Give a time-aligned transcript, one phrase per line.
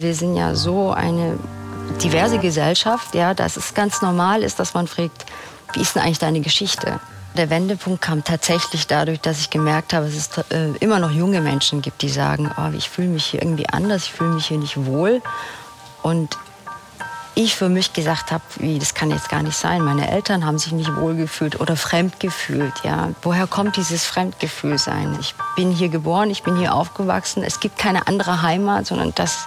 [0.00, 1.38] Wir sind ja so eine
[2.02, 5.26] diverse Gesellschaft, ja, dass es ganz normal ist, dass man fragt,
[5.74, 6.98] wie ist denn eigentlich deine Geschichte?
[7.36, 11.42] Der Wendepunkt kam tatsächlich dadurch, dass ich gemerkt habe, dass es äh, immer noch junge
[11.42, 14.56] Menschen gibt, die sagen, oh, ich fühle mich hier irgendwie anders, ich fühle mich hier
[14.56, 15.20] nicht wohl.
[16.02, 16.38] Und
[17.34, 19.82] ich für mich gesagt habe, wie, das kann jetzt gar nicht sein.
[19.82, 22.72] Meine Eltern haben sich nicht wohl gefühlt oder fremd gefühlt.
[22.84, 23.10] Ja.
[23.20, 25.14] Woher kommt dieses Fremdgefühl sein?
[25.20, 27.42] Ich bin hier geboren, ich bin hier aufgewachsen.
[27.42, 29.46] Es gibt keine andere Heimat, sondern das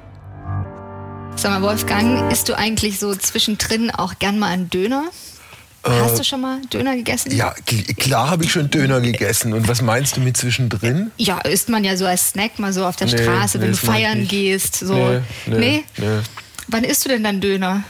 [1.41, 5.05] Sag mal, Wolfgang, isst du eigentlich so zwischendrin auch gern mal einen Döner?
[5.81, 7.35] Hast du schon mal Döner gegessen?
[7.35, 7.55] Ja,
[7.97, 9.51] klar habe ich schon Döner gegessen.
[9.53, 11.09] Und was meinst du mit zwischendrin?
[11.17, 13.71] Ja, isst man ja so als Snack mal so auf der nee, Straße, nee, wenn
[13.71, 14.75] du feiern gehst.
[14.75, 14.93] So.
[14.93, 16.05] Nee, nee, nee,
[16.67, 17.85] Wann isst du denn dann Döner?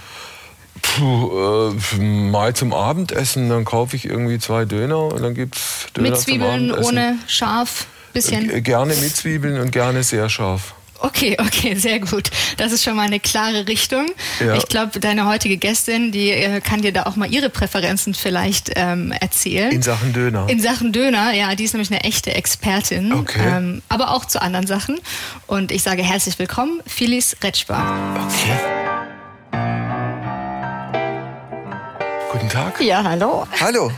[0.81, 5.88] Puh, äh, mal zum Abendessen, dann kaufe ich irgendwie zwei Döner und dann gibt es
[5.94, 8.49] Döner Mit Zwiebeln, ohne scharf, bisschen?
[8.49, 10.73] Äh, gerne mit Zwiebeln und gerne sehr scharf.
[11.03, 12.30] Okay, okay, sehr gut.
[12.57, 14.05] Das ist schon mal eine klare Richtung.
[14.39, 14.55] Ja.
[14.55, 18.71] Ich glaube, deine heutige Gästin, die äh, kann dir da auch mal ihre Präferenzen vielleicht
[18.75, 19.72] ähm, erzählen.
[19.72, 20.47] In Sachen Döner.
[20.47, 23.13] In Sachen Döner, ja, die ist nämlich eine echte Expertin.
[23.13, 23.41] Okay.
[23.44, 24.99] Ähm, aber auch zu anderen Sachen.
[25.47, 28.27] Und ich sage herzlich willkommen, Phyllis Retschbar.
[28.27, 28.81] Okay.
[32.31, 32.79] Guten Tag.
[32.79, 33.47] Ja, hallo.
[33.59, 33.91] Hallo.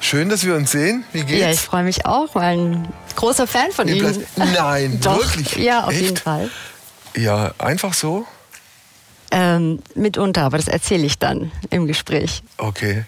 [0.00, 1.04] Schön, dass wir uns sehen.
[1.12, 1.40] Wie geht's?
[1.40, 4.24] Ja, ich freue mich auch, weil ein großer Fan von Ihnen.
[4.36, 5.56] Nein, Doch, wirklich?
[5.56, 6.02] Ja, auf Echt?
[6.02, 6.50] jeden Fall.
[7.16, 8.26] Ja, einfach so?
[9.30, 12.42] Ähm, mitunter, aber das erzähle ich dann im Gespräch.
[12.56, 13.04] Okay.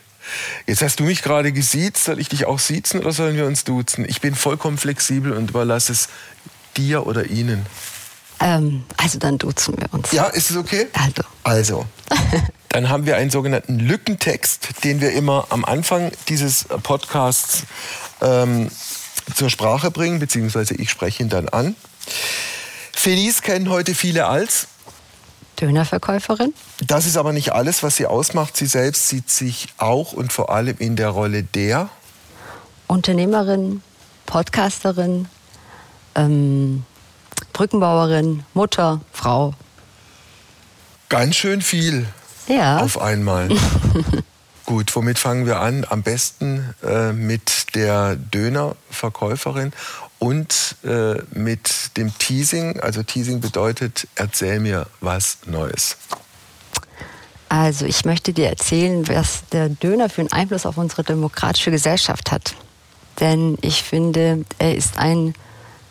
[0.66, 2.04] Jetzt hast du mich gerade gesiezt.
[2.04, 4.04] Soll ich dich auch siezen oder sollen wir uns duzen?
[4.06, 6.08] Ich bin vollkommen flexibel und überlasse es
[6.76, 7.64] dir oder ihnen.
[8.40, 10.12] Ähm, also dann duzen wir uns.
[10.12, 10.88] Ja, ist es okay?
[10.92, 11.22] Also.
[11.42, 11.86] Also.
[12.72, 17.64] Dann haben wir einen sogenannten Lückentext, den wir immer am Anfang dieses Podcasts
[18.22, 18.70] ähm,
[19.34, 21.76] zur Sprache bringen, beziehungsweise ich spreche ihn dann an.
[22.92, 24.68] Felice kennen heute viele als
[25.60, 26.54] Dönerverkäuferin.
[26.86, 28.56] Das ist aber nicht alles, was sie ausmacht.
[28.56, 31.88] Sie selbst sieht sich auch und vor allem in der Rolle der
[32.86, 33.82] Unternehmerin,
[34.26, 35.28] Podcasterin,
[36.14, 36.84] ähm,
[37.52, 39.54] Brückenbauerin, Mutter, Frau.
[41.08, 42.06] Ganz schön viel
[42.48, 42.78] ja.
[42.78, 43.48] auf einmal.
[44.70, 45.84] Gut, womit fangen wir an?
[45.90, 49.72] Am besten äh, mit der Dönerverkäuferin
[50.20, 52.78] und äh, mit dem Teasing.
[52.78, 55.96] Also Teasing bedeutet, erzähl mir was Neues.
[57.48, 62.30] Also ich möchte dir erzählen, was der Döner für einen Einfluss auf unsere demokratische Gesellschaft
[62.30, 62.54] hat.
[63.18, 65.34] Denn ich finde, er ist ein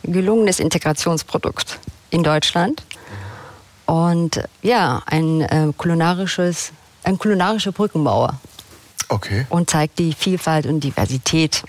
[0.04, 1.80] gelungenes Integrationsprodukt
[2.12, 2.86] in Deutschland
[3.86, 6.72] und ja, ein äh, kulinarisches,
[7.04, 8.40] ein kulinarischer Brückenbauer.
[9.10, 9.46] Okay.
[9.50, 11.64] Und zeigt die Vielfalt und Diversität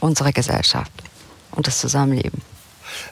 [0.00, 0.92] unserer Gesellschaft
[1.52, 2.42] und das Zusammenleben.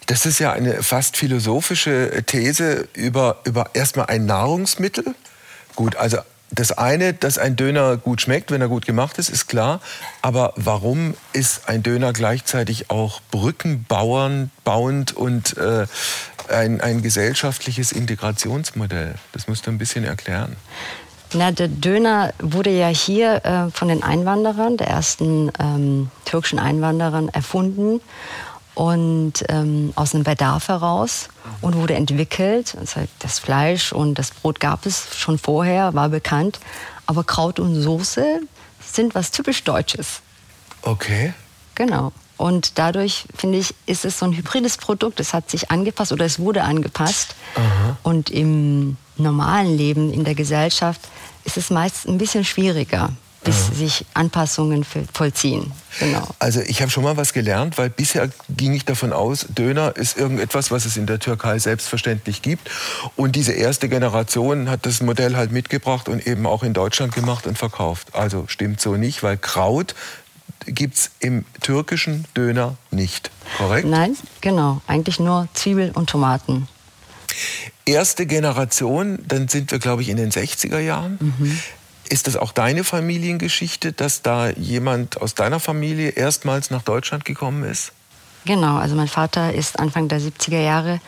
[0.07, 5.15] Das ist ja eine fast philosophische These über, über erstmal ein Nahrungsmittel.
[5.75, 6.19] Gut, also
[6.51, 9.81] das eine, dass ein Döner gut schmeckt, wenn er gut gemacht ist, ist klar.
[10.23, 15.87] Aber warum ist ein Döner gleichzeitig auch brückenbauend und äh,
[16.49, 19.17] ein, ein gesellschaftliches Integrationsmodell?
[19.33, 20.57] Das musst du ein bisschen erklären.
[21.35, 27.29] Na, der Döner wurde ja hier äh, von den Einwanderern, der ersten ähm, türkischen Einwanderern,
[27.29, 28.01] erfunden
[28.75, 31.29] und ähm, aus einem Bedarf heraus
[31.61, 32.77] und wurde entwickelt.
[33.19, 36.61] Das, Fleisch und das Brot gab es schon vorher, war bekannt.
[37.07, 38.41] Aber Kraut und Soße
[38.81, 40.21] sind was typisch Deutsches.
[40.83, 41.35] Okay.
[41.75, 42.13] Genau.
[42.37, 45.21] Und dadurch, finde ich, ist es so ein hybrides Produkt.
[45.21, 47.35] Es hat sich angepasst oder es wurde angepasst.
[47.55, 47.97] Aha.
[48.03, 51.01] Und im normalen Leben, in der Gesellschaft,
[51.45, 53.11] ist es meist ein bisschen schwieriger
[53.45, 53.75] bis ja.
[53.75, 55.71] sich Anpassungen vollziehen.
[56.01, 56.27] Genau.
[56.39, 60.17] Also ich habe schon mal was gelernt, weil bisher ging ich davon aus, Döner ist
[60.17, 62.71] irgendetwas, was es in der Türkei selbstverständlich gibt.
[63.17, 67.47] Und diese erste Generation hat das Modell halt mitgebracht und eben auch in Deutschland gemacht
[67.47, 68.15] und verkauft.
[68.15, 69.95] Also stimmt so nicht, weil Kraut
[70.67, 73.87] gibt es im türkischen Döner nicht, korrekt?
[73.87, 74.81] Nein, genau.
[74.87, 76.67] Eigentlich nur Zwiebel und Tomaten.
[77.87, 81.19] Erste Generation, dann sind wir, glaube ich, in den 60er Jahren.
[81.21, 81.59] Mhm.
[82.09, 87.65] Ist das auch deine Familiengeschichte, dass da jemand aus deiner Familie erstmals nach Deutschland gekommen
[87.65, 87.93] ist?
[88.45, 91.01] Genau, also mein Vater ist Anfang der 70er Jahre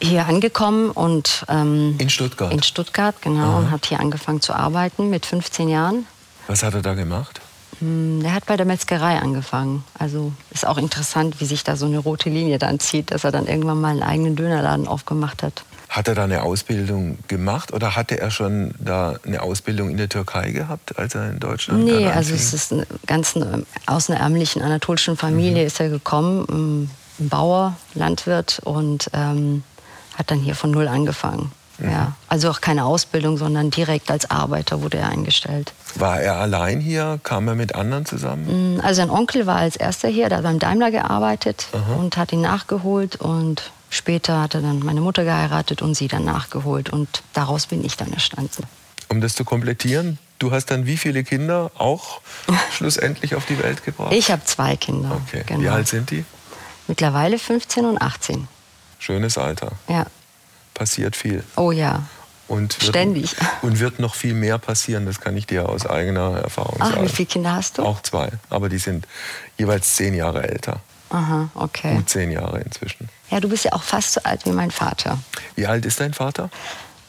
[0.00, 2.52] hier angekommen und ähm, in Stuttgart.
[2.52, 3.58] In Stuttgart, genau, Aha.
[3.58, 6.06] und hat hier angefangen zu arbeiten mit 15 Jahren.
[6.48, 7.40] Was hat er da gemacht?
[7.82, 9.82] Hm, er hat bei der Metzgerei angefangen.
[9.98, 13.32] Also ist auch interessant, wie sich da so eine rote Linie dann zieht, dass er
[13.32, 15.64] dann irgendwann mal einen eigenen Dönerladen aufgemacht hat.
[15.88, 20.08] Hat er da eine Ausbildung gemacht oder hatte er schon da eine Ausbildung in der
[20.08, 24.20] Türkei gehabt, als er in Deutschland Nee, also es ist eine, ganz eine, aus einer
[24.20, 25.66] ärmlichen anatolischen Familie mhm.
[25.66, 26.88] ist er gekommen,
[27.18, 29.64] ein Bauer, Landwirt und ähm,
[30.14, 31.52] hat dann hier von null angefangen.
[31.82, 31.90] Mhm.
[31.90, 35.72] Ja, also auch keine Ausbildung, sondern direkt als Arbeiter wurde er eingestellt.
[35.96, 37.18] War er allein hier?
[37.22, 38.76] Kam er mit anderen zusammen?
[38.76, 41.94] Mm, also sein Onkel war als erster hier, der hat beim Daimler gearbeitet Aha.
[41.94, 46.24] und hat ihn nachgeholt und später hat er dann meine Mutter geheiratet und sie dann
[46.24, 48.62] nachgeholt und daraus bin ich dann entstanden.
[49.08, 52.20] Um das zu komplettieren, du hast dann wie viele Kinder auch
[52.72, 54.12] schlussendlich auf die Welt gebracht?
[54.12, 55.20] Ich habe zwei Kinder.
[55.26, 55.42] Okay.
[55.46, 55.60] Genau.
[55.60, 56.24] Wie alt sind die?
[56.86, 58.48] Mittlerweile 15 und 18.
[58.98, 59.72] Schönes Alter.
[59.88, 60.06] Ja
[60.74, 61.44] passiert viel.
[61.56, 62.02] Oh ja.
[62.48, 63.36] Und wird, Ständig.
[63.62, 67.04] Und wird noch viel mehr passieren, das kann ich dir aus eigener Erfahrung Ach, sagen.
[67.04, 67.82] Wie viele Kinder hast du?
[67.82, 69.06] Auch zwei, aber die sind
[69.56, 70.80] jeweils zehn Jahre älter.
[71.10, 71.94] Aha, okay.
[71.94, 73.08] Gut zehn Jahre inzwischen.
[73.30, 75.18] Ja, du bist ja auch fast so alt wie mein Vater.
[75.56, 76.50] Wie alt ist dein Vater?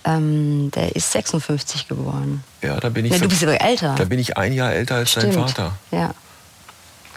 [0.06, 2.44] Ähm, der ist 56 geboren.
[2.62, 3.14] Ja, da bin ich.
[3.14, 3.96] Ja, du bist aber älter.
[3.96, 5.36] Da bin ich ein Jahr älter als Stimmt.
[5.36, 5.78] dein Vater.
[5.92, 6.14] Ja.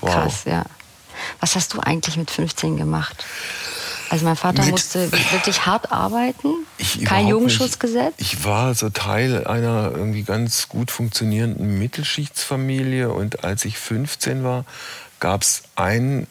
[0.00, 0.12] Wow.
[0.12, 0.64] Krass, ja.
[1.40, 3.24] Was hast du eigentlich mit 15 gemacht?
[4.08, 6.48] Also mein Vater mit, musste wirklich hart arbeiten,
[7.04, 8.14] kein Jugendschutzgesetz.
[8.18, 14.64] Ich war so Teil einer irgendwie ganz gut funktionierenden Mittelschichtsfamilie und als ich 15 war,
[15.18, 16.26] gab es einen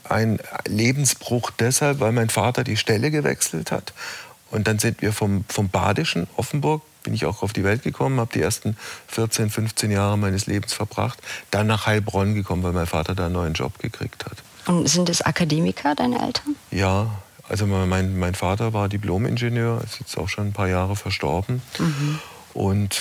[0.68, 3.94] Lebensbruch deshalb, weil mein Vater die Stelle gewechselt hat.
[4.52, 8.20] Und dann sind wir vom, vom Badischen, Offenburg, bin ich auch auf die Welt gekommen,
[8.20, 11.20] habe die ersten 14, 15 Jahre meines Lebens verbracht,
[11.52, 14.38] dann nach Heilbronn gekommen, weil mein Vater da einen neuen Job gekriegt hat.
[14.68, 16.56] Und sind es Akademiker, deine Eltern?
[16.72, 17.12] Ja,
[17.48, 21.62] also mein, mein Vater war Diplom-Ingenieur, ist jetzt auch schon ein paar Jahre verstorben.
[21.80, 22.20] Mhm.
[22.54, 23.00] Und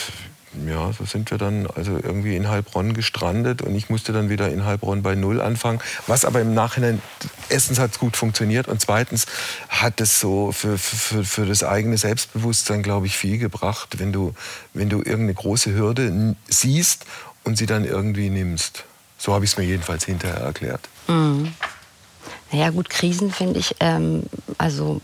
[0.67, 4.51] ja, so sind wir dann also irgendwie in Heilbronn gestrandet und ich musste dann wieder
[4.51, 5.81] in Heilbronn bei Null anfangen.
[6.07, 7.03] Was aber im Nachhinein,
[7.49, 9.27] erstens hat es gut funktioniert und zweitens
[9.69, 14.35] hat es so für, für, für das eigene Selbstbewusstsein, glaube ich, viel gebracht, wenn du,
[14.75, 17.05] wenn du irgendeine große Hürde siehst
[17.43, 18.85] und sie dann irgendwie nimmst.
[19.19, 20.89] So habe ich es mir jedenfalls hinterher erklärt.
[21.09, 21.53] Mhm.
[22.55, 24.23] Naja gut, Krisen finde ich, ähm,
[24.59, 25.01] also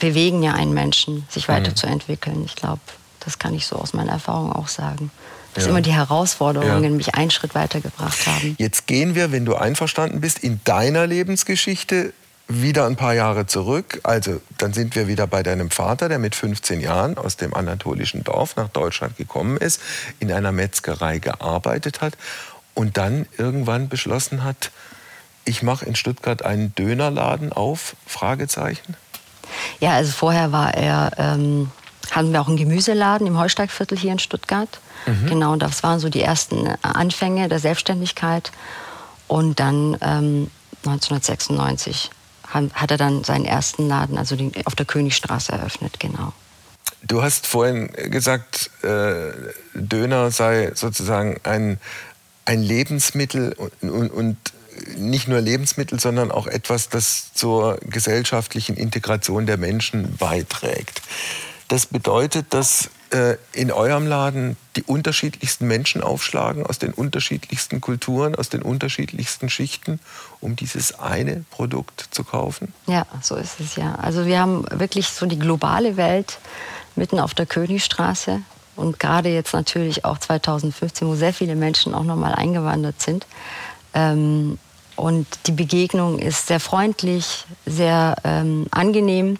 [0.00, 1.52] bewegen ja einen Menschen, sich mhm.
[1.52, 2.44] weiterzuentwickeln.
[2.44, 2.80] Ich glaube,
[3.20, 5.10] das kann ich so aus meiner Erfahrung auch sagen.
[5.54, 5.70] Dass ja.
[5.70, 6.90] immer die Herausforderungen ja.
[6.90, 8.54] mich einen Schritt weitergebracht haben.
[8.58, 12.12] Jetzt gehen wir, wenn du einverstanden bist, in deiner Lebensgeschichte
[12.48, 14.00] wieder ein paar Jahre zurück.
[14.02, 18.24] Also dann sind wir wieder bei deinem Vater, der mit 15 Jahren aus dem anatolischen
[18.24, 19.80] Dorf nach Deutschland gekommen ist,
[20.18, 22.18] in einer Metzgerei gearbeitet hat
[22.74, 24.70] und dann irgendwann beschlossen hat,
[25.50, 27.96] ich mache in Stuttgart einen Dönerladen auf?
[28.06, 28.96] Fragezeichen.
[29.80, 31.70] Ja, also vorher war er, ähm,
[32.12, 34.80] hatten wir auch einen Gemüseladen im Heusteigviertel hier in Stuttgart.
[35.06, 35.26] Mhm.
[35.26, 38.52] Genau, und das waren so die ersten äh, Anfänge der Selbstständigkeit.
[39.26, 40.50] Und dann ähm,
[40.86, 42.10] 1996
[42.44, 46.32] hat er dann seinen ersten Laden, also den, auf der Königstraße eröffnet, genau.
[47.02, 49.32] Du hast vorhin gesagt, äh,
[49.74, 51.78] Döner sei sozusagen ein,
[52.44, 54.36] ein Lebensmittel und, und, und
[54.96, 61.02] nicht nur Lebensmittel, sondern auch etwas, das zur gesellschaftlichen Integration der Menschen beiträgt.
[61.68, 68.34] Das bedeutet, dass äh, in eurem Laden die unterschiedlichsten Menschen aufschlagen, aus den unterschiedlichsten Kulturen,
[68.34, 70.00] aus den unterschiedlichsten Schichten,
[70.40, 72.72] um dieses eine Produkt zu kaufen?
[72.86, 73.94] Ja, so ist es ja.
[73.96, 76.38] Also wir haben wirklich so die globale Welt
[76.96, 78.42] mitten auf der Königstraße
[78.76, 83.26] und gerade jetzt natürlich auch 2015, wo sehr viele Menschen auch nochmal eingewandert sind.
[83.92, 84.58] Ähm,
[85.00, 89.38] und die Begegnung ist sehr freundlich, sehr ähm, angenehm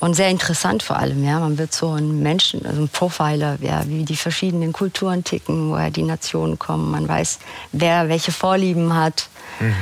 [0.00, 1.24] und sehr interessant vor allem.
[1.24, 1.40] Ja.
[1.40, 5.90] Man wird so ein Menschen, also ein Profiler, ja, wie die verschiedenen Kulturen ticken, woher
[5.90, 6.90] die Nationen kommen.
[6.90, 7.38] Man weiß,
[7.72, 9.28] wer welche Vorlieben hat.
[9.60, 9.72] Mhm.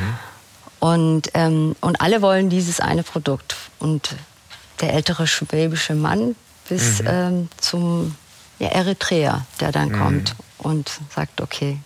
[0.78, 3.56] Und, ähm, und alle wollen dieses eine Produkt.
[3.80, 4.14] Und
[4.80, 6.36] der ältere schwäbische Mann
[6.68, 7.08] bis mhm.
[7.08, 8.14] ähm, zum
[8.58, 9.98] ja, Eritreer, der dann mhm.
[9.98, 11.78] kommt und sagt, okay,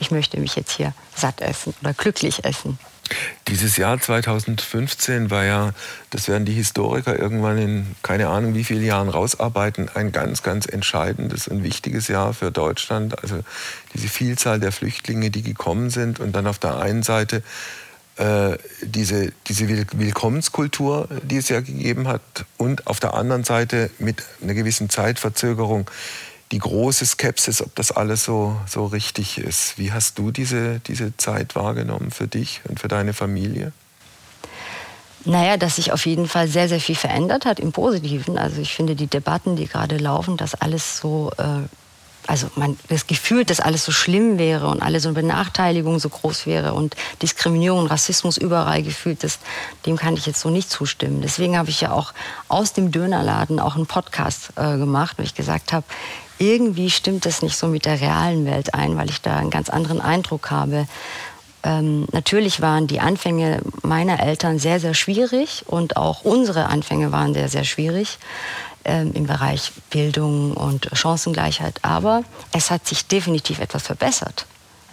[0.00, 2.78] ich möchte mich jetzt hier satt essen oder glücklich essen.
[3.48, 5.72] Dieses Jahr 2015 war ja,
[6.10, 10.66] das werden die Historiker irgendwann in keine Ahnung wie vielen Jahren rausarbeiten, ein ganz, ganz
[10.66, 13.20] entscheidendes und wichtiges Jahr für Deutschland.
[13.22, 13.40] Also
[13.94, 17.42] diese Vielzahl der Flüchtlinge, die gekommen sind und dann auf der einen Seite
[18.16, 22.20] äh, diese, diese Willkommenskultur, die es ja gegeben hat
[22.58, 25.90] und auf der anderen Seite mit einer gewissen Zeitverzögerung
[26.52, 29.78] die große Skepsis, ob das alles so, so richtig ist.
[29.78, 33.72] Wie hast du diese, diese Zeit wahrgenommen für dich und für deine Familie?
[35.24, 38.38] Naja, dass sich auf jeden Fall sehr, sehr viel verändert hat im Positiven.
[38.38, 41.68] Also ich finde die Debatten, die gerade laufen, dass alles so äh,
[42.26, 46.46] also man, das Gefühl, dass alles so schlimm wäre und alle so Benachteiligung so groß
[46.46, 49.40] wäre und Diskriminierung, Rassismus überall gefühlt ist,
[49.86, 51.22] dem kann ich jetzt so nicht zustimmen.
[51.22, 52.12] Deswegen habe ich ja auch
[52.48, 55.84] aus dem Dönerladen auch einen Podcast äh, gemacht, wo ich gesagt habe,
[56.40, 59.68] irgendwie stimmt das nicht so mit der realen Welt ein, weil ich da einen ganz
[59.68, 60.86] anderen Eindruck habe.
[61.62, 67.34] Ähm, natürlich waren die Anfänge meiner Eltern sehr, sehr schwierig und auch unsere Anfänge waren
[67.34, 68.18] sehr, sehr schwierig
[68.84, 71.78] ähm, im Bereich Bildung und Chancengleichheit.
[71.82, 74.46] Aber es hat sich definitiv etwas verbessert.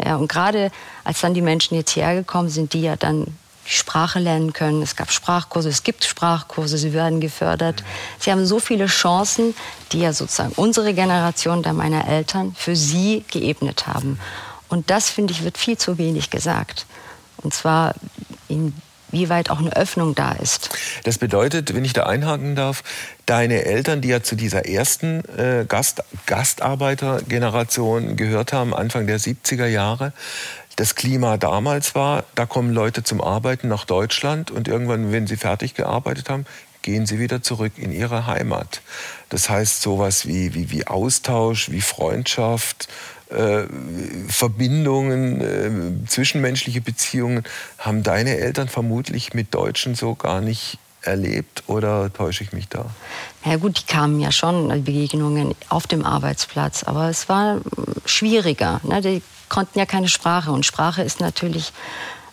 [0.03, 0.71] Ja, und gerade
[1.05, 3.27] als dann die Menschen jetzt hierher gekommen sind, die ja dann
[3.67, 4.81] die Sprache lernen können.
[4.81, 7.83] Es gab Sprachkurse, es gibt Sprachkurse, sie werden gefördert.
[8.19, 9.53] Sie haben so viele Chancen,
[9.91, 14.19] die ja sozusagen unsere Generation, der meiner Eltern, für sie geebnet haben.
[14.69, 16.85] Und das, finde ich, wird viel zu wenig gesagt.
[17.37, 17.93] Und zwar
[18.47, 18.73] in
[19.11, 20.69] wie weit auch eine Öffnung da ist.
[21.03, 22.83] Das bedeutet, wenn ich da einhaken darf,
[23.25, 29.67] deine Eltern, die ja zu dieser ersten äh, Gast, Gastarbeitergeneration gehört haben, Anfang der 70er
[29.67, 30.13] Jahre,
[30.77, 35.35] das Klima damals war, da kommen Leute zum Arbeiten nach Deutschland und irgendwann, wenn sie
[35.35, 36.45] fertig gearbeitet haben,
[36.83, 38.81] gehen sie wieder zurück in ihre Heimat.
[39.29, 42.87] Das heißt sowas wie, wie, wie Austausch, wie Freundschaft,
[43.29, 43.63] äh,
[44.29, 47.43] Verbindungen, äh, zwischenmenschliche Beziehungen
[47.79, 52.85] haben deine Eltern vermutlich mit Deutschen so gar nicht erlebt oder täusche ich mich da?
[53.43, 57.61] Ja gut, die kamen ja schon Begegnungen auf dem Arbeitsplatz, aber es war
[58.05, 58.79] schwieriger.
[58.83, 59.01] Ne?
[59.01, 61.73] Die konnten ja keine Sprache und Sprache ist natürlich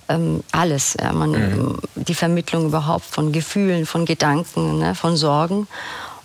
[0.09, 0.97] ähm, alles.
[1.00, 1.12] Ja?
[1.12, 1.78] Man, mhm.
[1.94, 4.94] Die Vermittlung überhaupt von Gefühlen, von Gedanken, ne?
[4.94, 5.66] von Sorgen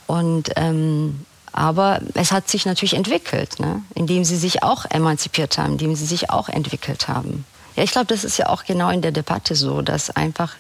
[0.07, 3.81] und ähm, aber es hat sich natürlich entwickelt, ne?
[3.95, 7.45] indem sie sich auch emanzipiert haben, indem sie sich auch entwickelt haben.
[7.75, 10.53] Ja, ich glaube, das ist ja auch genau in der Debatte so, dass einfach,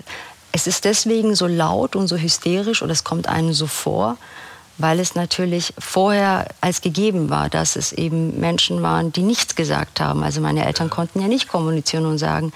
[0.51, 4.17] es ist deswegen so laut und so hysterisch oder es kommt einem so vor,
[4.79, 9.99] weil es natürlich vorher als gegeben war, dass es eben Menschen waren, die nichts gesagt
[9.99, 10.23] haben.
[10.23, 12.51] Also meine Eltern konnten ja nicht kommunizieren und sagen,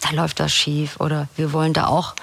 [0.00, 2.14] da läuft das schief oder wir wollen da auch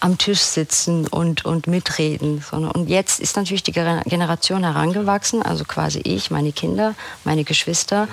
[0.00, 2.42] am Tisch sitzen und, und mitreden.
[2.52, 6.94] Und jetzt ist natürlich die Generation herangewachsen, also quasi ich, meine Kinder,
[7.24, 8.08] meine Geschwister,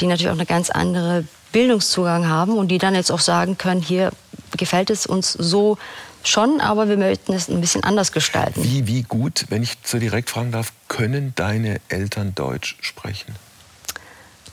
[0.00, 3.80] die natürlich auch eine ganz andere Bildungszugang haben und die dann jetzt auch sagen können,
[3.80, 4.10] hier
[4.56, 5.78] gefällt es uns so
[6.24, 8.62] schon, aber wir möchten es ein bisschen anders gestalten.
[8.62, 13.34] Wie, wie gut, wenn ich so direkt fragen darf, können deine Eltern Deutsch sprechen?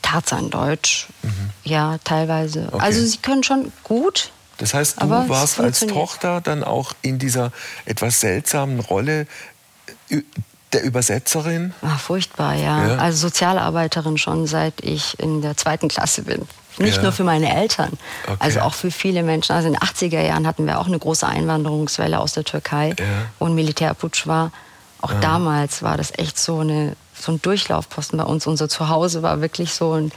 [0.01, 1.49] Tarzan Deutsch, mhm.
[1.63, 2.69] ja, teilweise.
[2.71, 2.83] Okay.
[2.83, 7.51] Also sie können schon gut, das heißt, du warst als Tochter dann auch in dieser
[7.85, 9.27] etwas seltsamen Rolle
[10.71, 11.73] der Übersetzerin?
[11.81, 12.87] Ach, furchtbar, ja.
[12.87, 12.97] ja.
[12.97, 16.47] Also Sozialarbeiterin schon seit ich in der zweiten Klasse bin.
[16.77, 17.03] Nicht ja.
[17.03, 17.91] nur für meine Eltern,
[18.23, 18.35] okay.
[18.39, 19.53] also auch für viele Menschen.
[19.53, 23.05] Also in den 80er Jahren hatten wir auch eine große Einwanderungswelle aus der Türkei, ja.
[23.39, 24.51] wo ein Militärputsch war.
[25.01, 25.19] Auch ja.
[25.19, 28.47] damals war das echt so, eine, so ein Durchlaufposten bei uns.
[28.47, 30.11] Unser Zuhause war wirklich so ein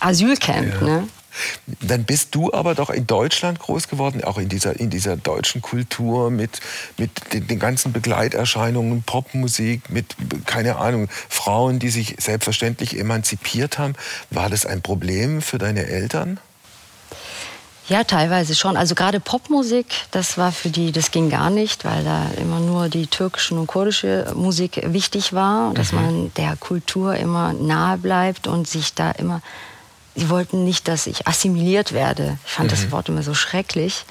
[0.00, 0.80] Asylcamp.
[0.82, 1.08] Ne?
[1.80, 5.62] Dann bist du aber doch in Deutschland groß geworden, auch in dieser, in dieser deutschen
[5.62, 6.60] Kultur mit,
[6.96, 10.16] mit den, den ganzen Begleiterscheinungen, Popmusik, mit,
[10.46, 13.94] keine Ahnung, Frauen, die sich selbstverständlich emanzipiert haben.
[14.30, 16.40] War das ein Problem für deine Eltern?
[17.88, 18.76] Ja, teilweise schon.
[18.76, 22.90] Also gerade Popmusik, das war für die, das ging gar nicht, weil da immer nur
[22.90, 26.00] die türkische und kurdische Musik wichtig war, dass mhm.
[26.00, 29.40] man der Kultur immer nahe bleibt und sich da immer
[30.18, 32.38] sie wollten nicht, dass ich assimiliert werde.
[32.46, 32.70] Ich fand mhm.
[32.70, 34.04] das Wort immer so schrecklich.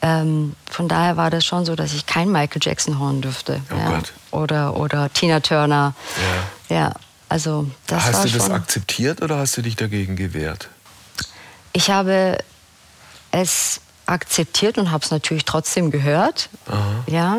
[0.00, 3.60] Ähm, von daher war das schon so, dass ich kein Michael Jackson hören dürfte.
[3.70, 4.02] Oh ja.
[4.30, 5.94] Oder, oder Tina Turner.
[6.68, 6.76] Ja.
[6.76, 6.92] ja
[7.28, 8.54] also das hast war du das schon...
[8.54, 10.68] akzeptiert oder hast du dich dagegen gewehrt?
[11.72, 12.38] Ich habe
[13.30, 16.48] es akzeptiert und habe es natürlich trotzdem gehört.
[16.66, 17.04] Aha.
[17.06, 17.38] Ja.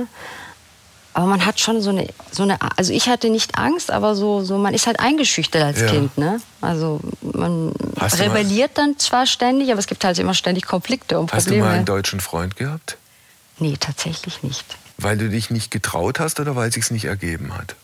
[1.13, 4.43] Aber man hat schon so eine, so eine, also ich hatte nicht Angst, aber so,
[4.43, 5.87] so man ist halt eingeschüchtert als ja.
[5.87, 6.39] Kind, ne?
[6.61, 11.27] Also man Hast rebelliert dann zwar ständig, aber es gibt halt immer ständig Konflikte und
[11.27, 11.37] Probleme.
[11.37, 12.97] Hast du mal einen deutschen Freund gehabt?
[13.57, 14.65] Nee, tatsächlich nicht.
[14.97, 17.75] Weil du dich nicht getraut hast oder weil es sich nicht ergeben hat?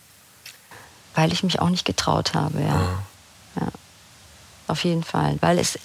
[1.14, 2.74] Weil ich mich auch nicht getraut habe, ja.
[2.74, 3.60] Ah.
[3.60, 3.68] ja.
[4.68, 5.36] Auf jeden Fall.
[5.40, 5.78] Weil es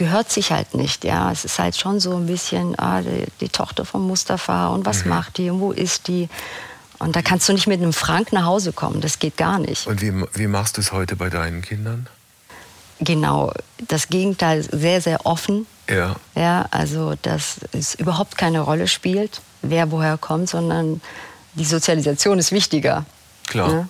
[0.00, 1.30] gehört sich halt nicht, ja.
[1.30, 5.04] Es ist halt schon so ein bisschen, ah, die, die Tochter von Mustafa und was
[5.04, 5.10] mhm.
[5.10, 6.30] macht die und wo ist die?
[6.98, 9.86] Und da kannst du nicht mit einem Frank nach Hause kommen, das geht gar nicht.
[9.86, 12.08] Und wie, wie machst du es heute bei deinen Kindern?
[12.98, 13.52] Genau,
[13.88, 15.66] das Gegenteil sehr, sehr offen.
[15.86, 16.16] Ja.
[16.34, 21.02] Ja, also dass es überhaupt keine Rolle spielt, wer woher kommt, sondern
[21.52, 23.04] die Sozialisation ist wichtiger.
[23.48, 23.70] Klar.
[23.70, 23.88] Ja?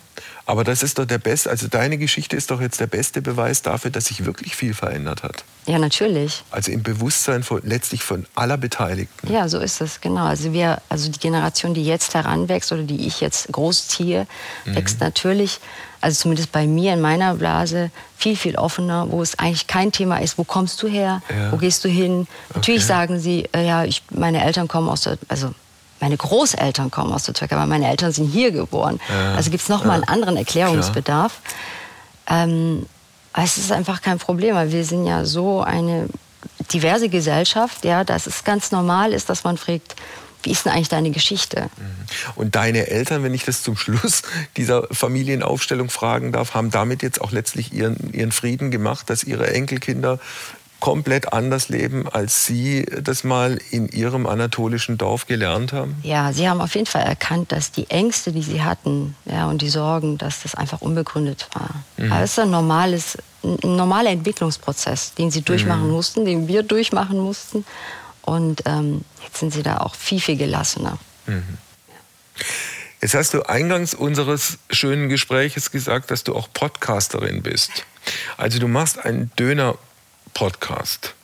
[0.51, 3.63] Aber das ist doch der beste, also deine Geschichte ist doch jetzt der beste Beweis
[3.63, 5.45] dafür, dass sich wirklich viel verändert hat.
[5.67, 6.43] Ja, natürlich.
[6.51, 9.33] Also im Bewusstsein von, letztlich von aller Beteiligten.
[9.33, 10.25] Ja, so ist es, genau.
[10.25, 14.27] Also wir, also die Generation, die jetzt heranwächst oder die ich jetzt großziehe,
[14.65, 14.75] mhm.
[14.75, 15.61] wächst natürlich,
[16.01, 20.19] also zumindest bei mir in meiner Blase, viel, viel offener, wo es eigentlich kein Thema
[20.19, 21.53] ist, wo kommst du her, ja.
[21.53, 22.23] wo gehst du hin.
[22.23, 22.57] Okay.
[22.57, 25.55] Natürlich sagen sie, äh, ja, ich, meine Eltern kommen aus der, also
[26.01, 29.01] meine Großeltern kommen aus der Türkei, aber meine Eltern sind hier geboren.
[29.09, 29.35] Ja.
[29.35, 31.41] Also gibt es noch mal einen anderen Erklärungsbedarf.
[32.27, 32.87] Ähm,
[33.35, 36.09] es ist einfach kein Problem, weil wir sind ja so eine
[36.73, 39.97] diverse Gesellschaft, ja, dass es ganz normal ist, dass man fragt,
[40.43, 41.65] wie ist denn eigentlich deine Geschichte?
[41.77, 42.33] Mhm.
[42.35, 44.23] Und deine Eltern, wenn ich das zum Schluss
[44.57, 49.53] dieser Familienaufstellung fragen darf, haben damit jetzt auch letztlich ihren, ihren Frieden gemacht, dass ihre
[49.53, 50.19] Enkelkinder
[50.81, 55.97] komplett anders leben, als Sie das mal in Ihrem anatolischen Dorf gelernt haben?
[56.03, 59.63] Ja, Sie haben auf jeden Fall erkannt, dass die Ängste, die Sie hatten ja, und
[59.63, 61.71] die Sorgen, dass das einfach unbegründet war.
[61.97, 62.13] Mhm.
[62.13, 65.93] Aber es ist ein, normales, ein normaler Entwicklungsprozess, den Sie durchmachen mhm.
[65.93, 67.65] mussten, den wir durchmachen mussten.
[68.23, 70.99] Und ähm, jetzt sind Sie da auch viel, viel gelassener.
[71.27, 71.59] Mhm.
[73.03, 77.71] Jetzt hast du eingangs unseres schönen Gespräches gesagt, dass du auch Podcasterin bist.
[78.37, 79.79] Also du machst einen Döner
[80.35, 81.15] Podcast,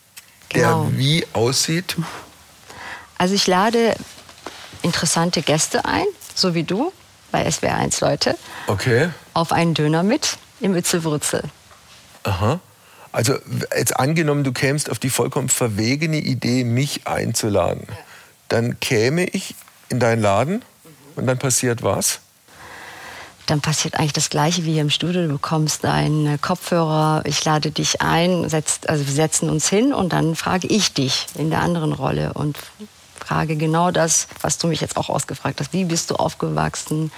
[0.49, 0.85] genau.
[0.85, 1.97] der wie aussieht?
[3.19, 3.95] Also ich lade
[4.83, 6.93] interessante Gäste ein, so wie du
[7.33, 8.37] bei SWR1 Leute.
[8.67, 9.11] Okay.
[9.35, 11.43] Auf einen Döner mit im Ützelwurzel.
[12.25, 12.61] Aha.
[13.13, 13.39] Also
[13.75, 17.87] jetzt angenommen, du kämst auf die vollkommen verwegene Idee, mich einzuladen.
[18.49, 19.55] Dann käme ich
[19.89, 20.63] in deinen Laden
[21.15, 22.21] und dann passiert was?
[23.47, 25.23] Dann passiert eigentlich das Gleiche wie hier im Studio.
[25.23, 30.12] Du bekommst einen Kopfhörer, ich lade dich ein, setzt, also wir setzen uns hin und
[30.12, 32.57] dann frage ich dich in der anderen Rolle und
[33.26, 35.73] frage genau das, was du mich jetzt auch ausgefragt hast.
[35.73, 37.11] Wie bist du aufgewachsen?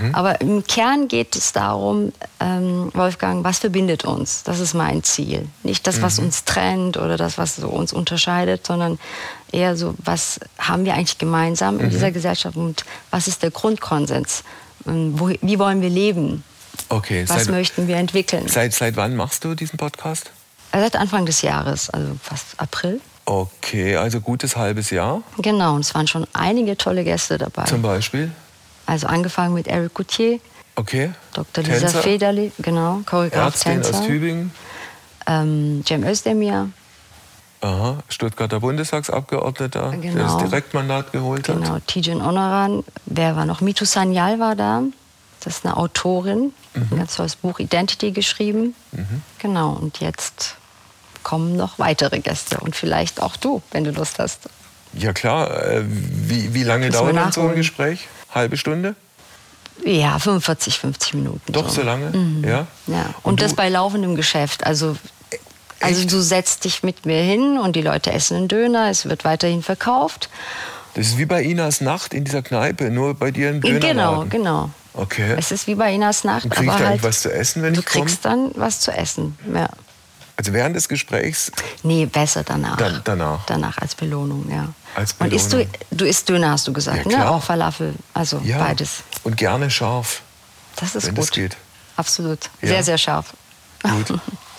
[0.00, 0.14] Mhm.
[0.14, 4.42] Aber im Kern geht es darum, ähm, Wolfgang, was verbindet uns?
[4.42, 5.48] Das ist mein Ziel.
[5.62, 6.26] Nicht das, was mhm.
[6.26, 8.98] uns trennt oder das, was so uns unterscheidet, sondern
[9.52, 11.90] eher so, was haben wir eigentlich gemeinsam in mhm.
[11.90, 14.42] dieser Gesellschaft und was ist der Grundkonsens?
[14.84, 16.44] Wo, wie wollen wir leben?
[16.88, 17.24] Okay.
[17.28, 18.48] Was seit, möchten wir entwickeln?
[18.48, 20.30] Seit, seit wann machst du diesen Podcast?
[20.72, 23.00] Seit Anfang des Jahres, also fast April.
[23.24, 25.22] Okay, also gutes halbes Jahr.
[25.38, 27.64] Genau, und es waren schon einige tolle Gäste dabei.
[27.64, 28.32] Zum Beispiel?
[28.86, 30.40] Also angefangen mit Eric Coutier.
[30.74, 31.12] Okay.
[31.34, 31.62] Dr.
[31.62, 32.02] Lisa Tänzer.
[32.02, 33.98] Federli, genau, Choreograf Ärztin Tänzer.
[33.98, 34.52] aus Tübingen.
[35.26, 36.70] Ähm, Cem Özdemir.
[37.62, 40.14] Aha, Stuttgarter Bundestagsabgeordneter, genau.
[40.14, 41.62] der das Direktmandat geholt hat.
[41.62, 42.82] Genau, Tijen Onaran.
[43.06, 43.60] Wer war noch?
[43.60, 44.82] Mitu Sanyal war da.
[45.44, 46.88] Das ist eine Autorin, mhm.
[46.90, 48.74] ein ganz tolles Buch Identity geschrieben.
[48.90, 49.22] Mhm.
[49.38, 50.56] Genau, und jetzt
[51.22, 54.48] kommen noch weitere Gäste und vielleicht auch du, wenn du Lust hast.
[54.92, 58.08] Ja klar, äh, wie, wie lange dauert dann so ein Gespräch?
[58.34, 58.96] Halbe Stunde?
[59.84, 61.52] Ja, 45, 50 Minuten.
[61.52, 62.10] Doch so, so lange?
[62.10, 62.44] Mhm.
[62.44, 62.66] Ja.
[62.88, 63.02] ja.
[63.22, 64.66] Und, und das bei laufendem Geschäft.
[64.66, 64.96] Also
[65.82, 69.24] also du setzt dich mit mir hin und die Leute essen einen Döner, es wird
[69.24, 70.28] weiterhin verkauft.
[70.94, 73.80] Das ist wie bei Inas Nacht in dieser Kneipe, nur bei dir ein Döner.
[73.80, 74.70] Genau, genau.
[74.94, 75.34] Okay.
[75.38, 76.44] Es ist wie bei Inas Nacht.
[76.44, 78.04] Und krieg aber halt, was zu essen, wenn du ich komme?
[78.04, 79.68] Du kriegst dann was zu essen, ja.
[80.36, 81.52] Also während des Gesprächs?
[81.82, 82.76] Nee, besser danach.
[82.76, 83.44] Da, danach?
[83.46, 84.68] Danach als Belohnung, ja.
[84.94, 85.38] Als Belohnung.
[85.38, 87.30] Und isst du, du isst Döner, hast du gesagt, ja, ne?
[87.30, 88.58] Auch Falafel, also ja.
[88.58, 89.02] beides.
[89.24, 90.22] Und gerne scharf.
[90.76, 91.24] Das ist wenn gut.
[91.24, 91.56] Das geht.
[91.96, 92.50] Absolut.
[92.60, 92.68] Ja.
[92.68, 93.34] Sehr, sehr scharf.
[93.82, 94.18] Gut.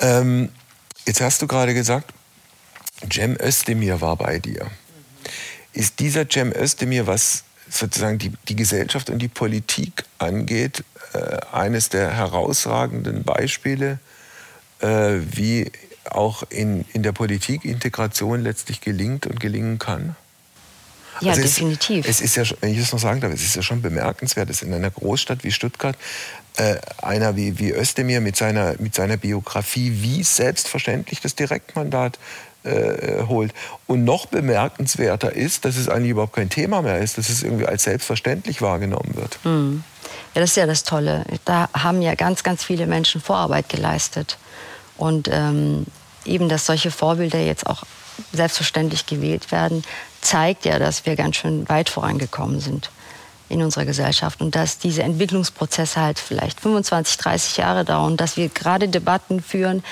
[0.00, 0.48] ähm,
[1.06, 2.12] Jetzt hast du gerade gesagt,
[3.12, 4.70] Cem Özdemir war bei dir.
[5.72, 11.88] Ist dieser Cem Özdemir, was sozusagen die, die Gesellschaft und die Politik angeht, äh, eines
[11.88, 13.98] der herausragenden Beispiele,
[14.80, 15.72] äh, wie
[16.08, 20.14] auch in, in der Politik Integration letztlich gelingt und gelingen kann?
[21.20, 22.06] Ja, also definitiv.
[22.08, 24.50] Es, es, ist ja, wenn ich das noch sagen darf, es ist ja schon bemerkenswert,
[24.50, 25.96] dass in einer Großstadt wie Stuttgart
[26.56, 32.18] äh, einer wie, wie Özdemir mit seiner, mit seiner Biografie wie selbstverständlich das Direktmandat
[32.64, 33.54] äh, holt.
[33.86, 37.66] Und noch bemerkenswerter ist, dass es eigentlich überhaupt kein Thema mehr ist, dass es irgendwie
[37.66, 39.38] als selbstverständlich wahrgenommen wird.
[39.44, 39.82] Mhm.
[40.34, 41.24] Ja, das ist ja das Tolle.
[41.44, 44.38] Da haben ja ganz, ganz viele Menschen Vorarbeit geleistet.
[44.98, 45.86] Und ähm,
[46.24, 47.84] eben, dass solche Vorbilder jetzt auch
[48.32, 49.84] selbstverständlich gewählt werden,
[50.20, 52.90] zeigt ja, dass wir ganz schön weit vorangekommen sind
[53.52, 58.48] in unserer Gesellschaft und dass diese Entwicklungsprozesse halt vielleicht 25, 30 Jahre dauern, dass wir
[58.48, 59.84] gerade Debatten führen,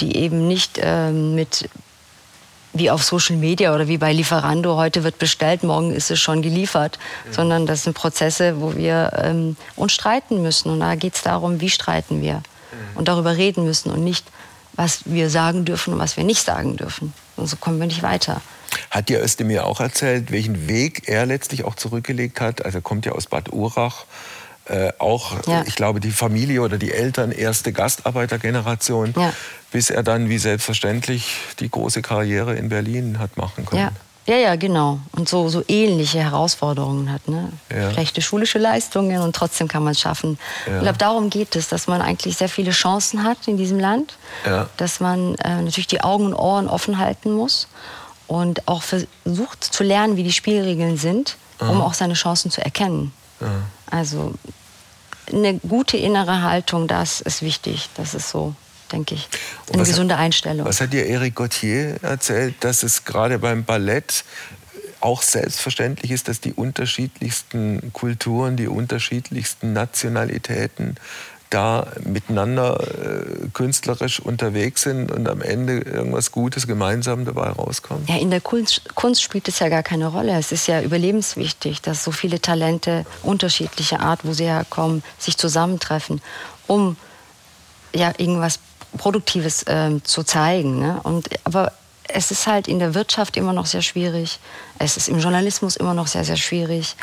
[0.00, 1.68] die eben nicht ähm, mit
[2.74, 6.42] wie auf Social Media oder wie bei Lieferando, heute wird bestellt, morgen ist es schon
[6.42, 6.98] geliefert,
[7.28, 7.32] mhm.
[7.32, 10.70] sondern das sind Prozesse, wo wir ähm, uns streiten müssen.
[10.70, 12.96] Und da geht es darum, wie streiten wir mhm.
[12.96, 14.26] und darüber reden müssen und nicht,
[14.72, 17.14] was wir sagen dürfen und was wir nicht sagen dürfen.
[17.36, 18.42] Und so kommen wir nicht weiter.
[18.90, 22.64] Hat dir Özdemir auch erzählt, welchen Weg er letztlich auch zurückgelegt hat?
[22.64, 24.06] Also er kommt ja aus Bad Urach,
[24.66, 25.62] äh, auch, ja.
[25.66, 29.32] ich glaube, die Familie oder die Eltern, erste Gastarbeitergeneration, ja.
[29.70, 33.82] bis er dann wie selbstverständlich die große Karriere in Berlin hat machen können.
[33.82, 33.92] Ja.
[34.26, 35.00] Ja, ja, genau.
[35.12, 37.28] Und so, so ähnliche Herausforderungen hat.
[37.28, 37.52] Ne?
[37.70, 37.92] Ja.
[37.92, 40.38] Schlechte schulische Leistungen und trotzdem kann man es schaffen.
[40.66, 40.76] Ja.
[40.76, 44.16] Ich glaube, darum geht es, dass man eigentlich sehr viele Chancen hat in diesem Land.
[44.46, 44.70] Ja.
[44.78, 47.68] Dass man äh, natürlich die Augen und Ohren offen halten muss
[48.26, 53.12] und auch versucht zu lernen, wie die Spielregeln sind, um auch seine Chancen zu erkennen.
[53.90, 54.34] Also
[55.32, 57.88] eine gute innere Haltung, das ist wichtig.
[57.96, 58.54] Das ist so,
[58.92, 59.28] denke ich,
[59.72, 60.66] eine gesunde hat, Einstellung.
[60.66, 64.24] Was hat dir Eric Gauthier erzählt, dass es gerade beim Ballett
[65.00, 70.96] auch selbstverständlich ist, dass die unterschiedlichsten Kulturen, die unterschiedlichsten Nationalitäten
[71.54, 78.08] da miteinander äh, künstlerisch unterwegs sind und am Ende irgendwas Gutes gemeinsam dabei rauskommt?
[78.08, 80.36] Ja, in der Kunst, Kunst spielt es ja gar keine Rolle.
[80.36, 86.20] Es ist ja überlebenswichtig, dass so viele Talente unterschiedlicher Art, wo sie herkommen, sich zusammentreffen,
[86.66, 86.96] um
[87.94, 88.58] ja irgendwas
[88.98, 90.80] Produktives äh, zu zeigen.
[90.80, 91.00] Ne?
[91.04, 91.72] Und, aber
[92.08, 94.40] es ist halt in der Wirtschaft immer noch sehr schwierig.
[94.78, 96.96] Es ist im Journalismus immer noch sehr, sehr schwierig.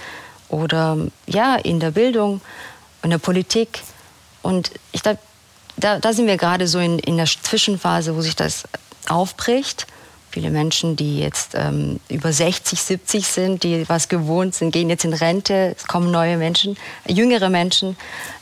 [0.49, 2.41] Oder ja, in der Bildung,
[3.01, 3.83] in der Politik.
[4.41, 5.19] Und ich glaube,
[5.77, 8.63] da, da, sind wir gerade so in, in der Zwischenphase, wo sich das
[9.07, 9.87] aufbricht.
[10.29, 15.03] Viele Menschen, die jetzt ähm, über 60, 70 sind, die was gewohnt sind, gehen jetzt
[15.03, 15.75] in Rente.
[15.77, 17.97] Es kommen neue Menschen, jüngere Menschen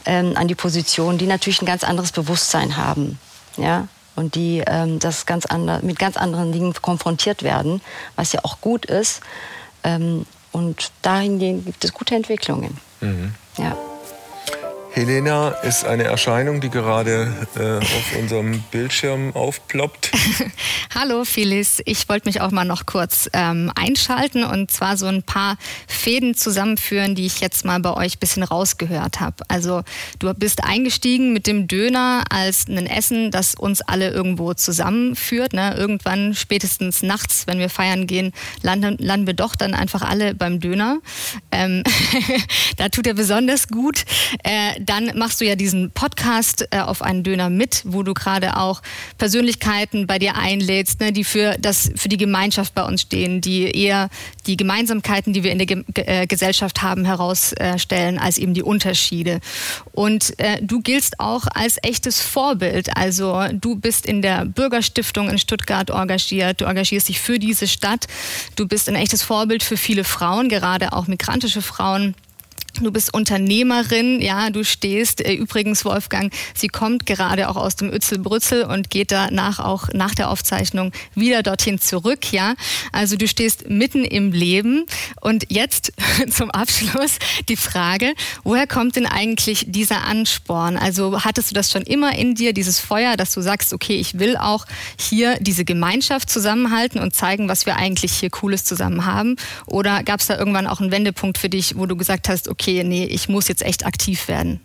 [0.05, 3.17] ähm, an die Position, die natürlich ein ganz anderes Bewusstsein haben.
[3.57, 3.87] Ja?
[4.15, 7.81] Und die ähm, das ganz andre, mit ganz anderen Dingen konfrontiert werden,
[8.15, 9.21] was ja auch gut ist.
[9.83, 12.77] Ähm, und dahingehend gibt es gute Entwicklungen.
[13.01, 13.33] Mhm.
[13.57, 13.75] Ja.
[14.91, 20.11] Helena ist eine Erscheinung, die gerade äh, auf unserem Bildschirm aufploppt.
[20.95, 25.21] Hallo Phyllis, ich wollte mich auch mal noch kurz ähm, einschalten und zwar so ein
[25.21, 29.35] paar Fäden zusammenführen, die ich jetzt mal bei euch ein bisschen rausgehört habe.
[29.47, 29.83] Also
[30.17, 35.53] du bist eingestiegen mit dem Döner als ein Essen, das uns alle irgendwo zusammenführt.
[35.53, 35.75] Ne?
[35.77, 40.59] Irgendwann, spätestens nachts, wenn wir feiern gehen, landen, landen wir doch dann einfach alle beim
[40.59, 40.97] Döner.
[41.51, 41.83] Ähm,
[42.77, 44.03] da tut er besonders gut.
[44.43, 48.57] Äh, dann machst du ja diesen Podcast äh, auf einen Döner mit, wo du gerade
[48.57, 48.81] auch
[49.17, 53.71] Persönlichkeiten bei dir einlädst, ne, die für das für die Gemeinschaft bei uns stehen, die
[53.71, 54.09] eher
[54.47, 59.39] die Gemeinsamkeiten, die wir in der Ge äh, Gesellschaft haben, herausstellen, als eben die Unterschiede.
[59.91, 62.95] Und äh, du giltst auch als echtes Vorbild.
[62.95, 68.07] Also du bist in der Bürgerstiftung in Stuttgart engagiert, du engagierst dich für diese Stadt,
[68.55, 72.15] du bist ein echtes Vorbild für viele Frauen, gerade auch migrantische Frauen.
[72.81, 75.19] Du bist Unternehmerin, ja, du stehst.
[75.19, 80.15] Äh, übrigens, Wolfgang, sie kommt gerade auch aus dem Ützelbrützel und geht danach auch nach
[80.15, 82.55] der Aufzeichnung wieder dorthin zurück, ja.
[82.93, 84.85] Also du stehst mitten im Leben.
[85.19, 85.91] Und jetzt
[86.29, 88.13] zum Abschluss die Frage,
[88.43, 90.77] woher kommt denn eigentlich dieser Ansporn?
[90.77, 94.19] Also hattest du das schon immer in dir, dieses Feuer, dass du sagst, okay, ich
[94.19, 94.65] will auch
[94.97, 99.35] hier diese Gemeinschaft zusammenhalten und zeigen, was wir eigentlich hier Cooles zusammen haben?
[99.65, 102.68] Oder gab es da irgendwann auch einen Wendepunkt für dich, wo du gesagt hast, okay,
[102.69, 104.61] okay, nee, ich muss jetzt echt aktiv werden?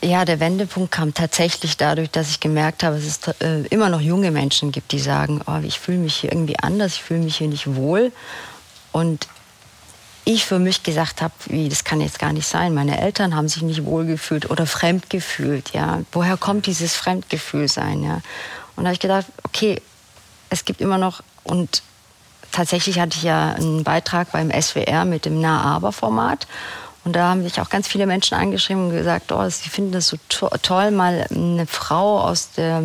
[0.00, 4.00] Ja, der Wendepunkt kam tatsächlich dadurch, dass ich gemerkt habe, dass es äh, immer noch
[4.00, 7.38] junge Menschen gibt, die sagen, oh, ich fühle mich hier irgendwie anders, ich fühle mich
[7.38, 8.12] hier nicht wohl.
[8.92, 9.26] Und
[10.24, 12.74] ich für mich gesagt habe, wie, das kann jetzt gar nicht sein.
[12.74, 15.70] Meine Eltern haben sich nicht wohl gefühlt oder fremd gefühlt.
[15.72, 16.02] Ja?
[16.12, 18.04] Woher kommt dieses Fremdgefühl sein?
[18.04, 18.20] Ja?
[18.76, 19.80] Und da habe ich gedacht, okay,
[20.50, 21.82] es gibt immer noch, und
[22.52, 26.46] tatsächlich hatte ich ja einen Beitrag beim SWR mit dem Nah-Aber-Format.
[27.04, 30.08] Und da haben sich auch ganz viele Menschen angeschrieben und gesagt, oh, sie finden das
[30.08, 32.82] so to toll, mal eine Frau aus der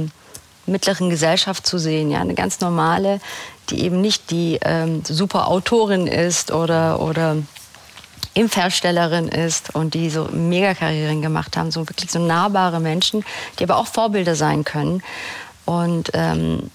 [0.66, 3.20] mittleren Gesellschaft zu sehen, ja, eine ganz normale,
[3.70, 7.38] die eben nicht die ähm, super Autorin ist oder, oder
[8.34, 13.24] Impfherstellerin ist und die so Megakarrieren gemacht haben, so wirklich so nahbare Menschen,
[13.60, 15.04] die aber auch Vorbilder sein können.
[15.66, 16.72] Und ähm,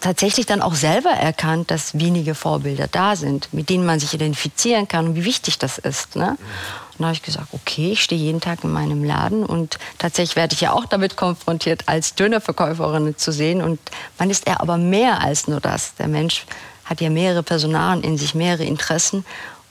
[0.00, 4.88] tatsächlich dann auch selber erkannt, dass wenige Vorbilder da sind, mit denen man sich identifizieren
[4.88, 6.16] kann und wie wichtig das ist.
[6.16, 6.30] Ne?
[6.30, 10.36] Und da habe ich gesagt, okay, ich stehe jeden Tag in meinem Laden und tatsächlich
[10.36, 13.62] werde ich ja auch damit konfrontiert, als Dönerverkäuferin zu sehen.
[13.62, 13.78] Und
[14.18, 15.94] man ist ja aber mehr als nur das.
[15.96, 16.46] Der Mensch
[16.84, 19.24] hat ja mehrere Personen in sich, mehrere Interessen.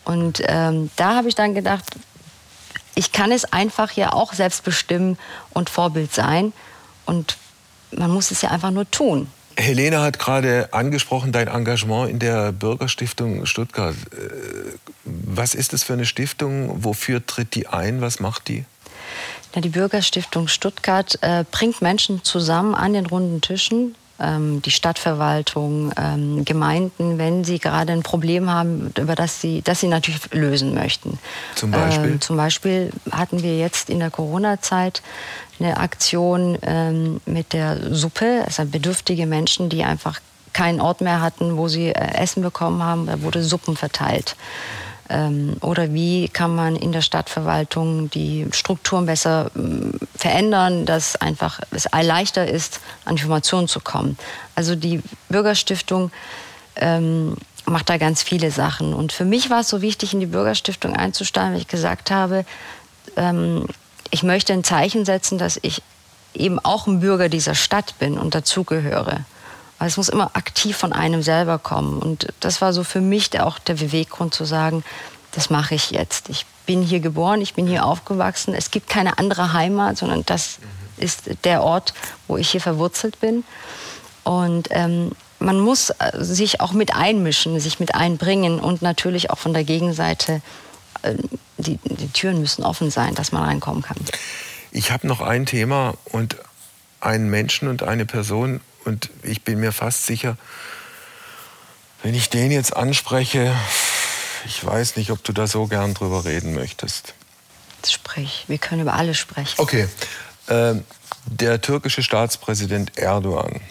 [0.05, 1.85] Und ähm, da habe ich dann gedacht,
[2.95, 5.17] ich kann es einfach ja auch selbst bestimmen
[5.51, 6.53] und Vorbild sein.
[7.05, 7.37] Und
[7.91, 9.29] man muss es ja einfach nur tun.
[9.59, 13.95] Helene hat gerade angesprochen, dein Engagement in der Bürgerstiftung Stuttgart.
[14.11, 16.83] Äh, was ist das für eine Stiftung?
[16.83, 18.01] Wofür tritt die ein?
[18.01, 18.65] Was macht die?
[19.53, 25.91] Ja, die Bürgerstiftung Stuttgart äh, bringt Menschen zusammen an den runden Tischen ähm, die Stadtverwaltung,
[25.97, 30.73] ähm, Gemeinden, wenn sie gerade ein Problem haben, über das sie, das sie natürlich lösen
[30.73, 31.19] möchten.
[31.55, 32.11] Zum Beispiel?
[32.11, 35.01] Ähm, zum Beispiel hatten wir jetzt in der Corona-Zeit
[35.59, 40.19] eine Aktion ähm, mit der Suppe, also bedürftige Menschen, die einfach
[40.53, 44.35] keinen Ort mehr hatten, wo sie äh, Essen bekommen haben, da wurde Suppen verteilt.
[45.09, 51.59] Ähm, oder wie kann man in der Stadtverwaltung die Strukturen besser ähm, verändern, dass einfach
[51.71, 54.17] es leichter ist, an Informationen zu kommen.
[54.55, 56.11] Also die Bürgerstiftung
[56.75, 58.93] ähm, macht da ganz viele Sachen.
[58.93, 62.45] Und für mich war es so wichtig, in die Bürgerstiftung einzusteigen, weil ich gesagt habe,
[63.15, 63.65] ähm,
[64.11, 65.81] ich möchte ein Zeichen setzen, dass ich
[66.33, 69.25] eben auch ein Bürger dieser Stadt bin und dazugehöre.
[69.77, 71.99] Aber es muss immer aktiv von einem selber kommen.
[71.99, 74.83] Und das war so für mich auch der Beweggrund zu sagen,
[75.31, 76.29] das mache ich jetzt.
[76.29, 78.53] Ich bin hier geboren, ich bin hier aufgewachsen.
[78.53, 80.59] Es gibt keine andere Heimat, sondern das
[80.97, 81.93] ist der Ort,
[82.27, 83.43] wo ich hier verwurzelt bin.
[84.23, 89.37] Und ähm, man muss äh, sich auch mit einmischen, sich mit einbringen und natürlich auch
[89.37, 90.41] von der Gegenseite,
[91.01, 91.15] äh,
[91.59, 93.97] die, die Türen müssen offen sein, dass man reinkommen kann.
[94.71, 96.37] Ich habe noch ein Thema und
[97.01, 100.37] einen Menschen und eine Person, und ich bin mir fast sicher,
[102.03, 103.53] wenn ich den jetzt anspreche,
[104.45, 107.13] ich weiß nicht, ob du da so gern drüber reden möchtest.
[107.85, 109.55] Sprich, wir können über alles sprechen.
[109.57, 109.87] Okay.
[110.47, 110.83] Ähm,
[111.25, 113.61] der türkische Staatspräsident Erdogan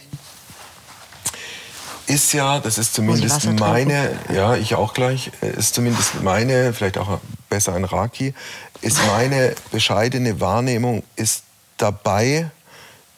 [2.06, 6.98] ist ja, das ist zumindest meine, ja, ich auch gleich, äh, ist zumindest meine, vielleicht
[6.98, 8.34] auch besser ein Raki,
[8.80, 11.44] ist meine bescheidene Wahrnehmung, ist
[11.76, 12.50] dabei,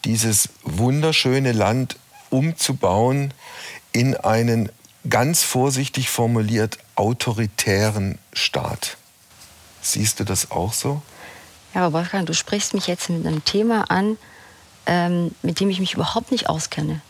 [0.04, 1.96] dieses wunderschöne Land
[2.30, 3.34] umzubauen
[3.92, 4.70] in einen
[5.08, 8.96] ganz vorsichtig formuliert autoritären Staat.
[9.82, 11.02] Siehst du das auch so?
[11.74, 14.16] Ja, aber Wolfgang, du sprichst mich jetzt mit einem Thema an,
[14.86, 17.00] ähm, mit dem ich mich überhaupt nicht auskenne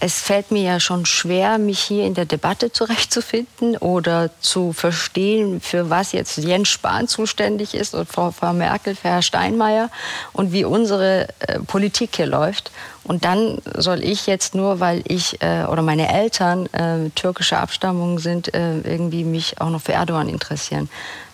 [0.00, 5.60] es fällt mir ja schon schwer, mich hier in der Debatte zurechtzufinden oder zu verstehen,
[5.60, 9.90] für was jetzt Jens Spahn zuständig ist und Frau, Frau Merkel, Herr Steinmeier
[10.32, 12.70] und wie unsere äh, Politik hier läuft.
[13.02, 18.20] Und dann soll ich jetzt nur, weil ich äh, oder meine Eltern äh, türkische Abstammung
[18.20, 20.88] sind, äh, irgendwie mich auch noch für Erdogan interessieren.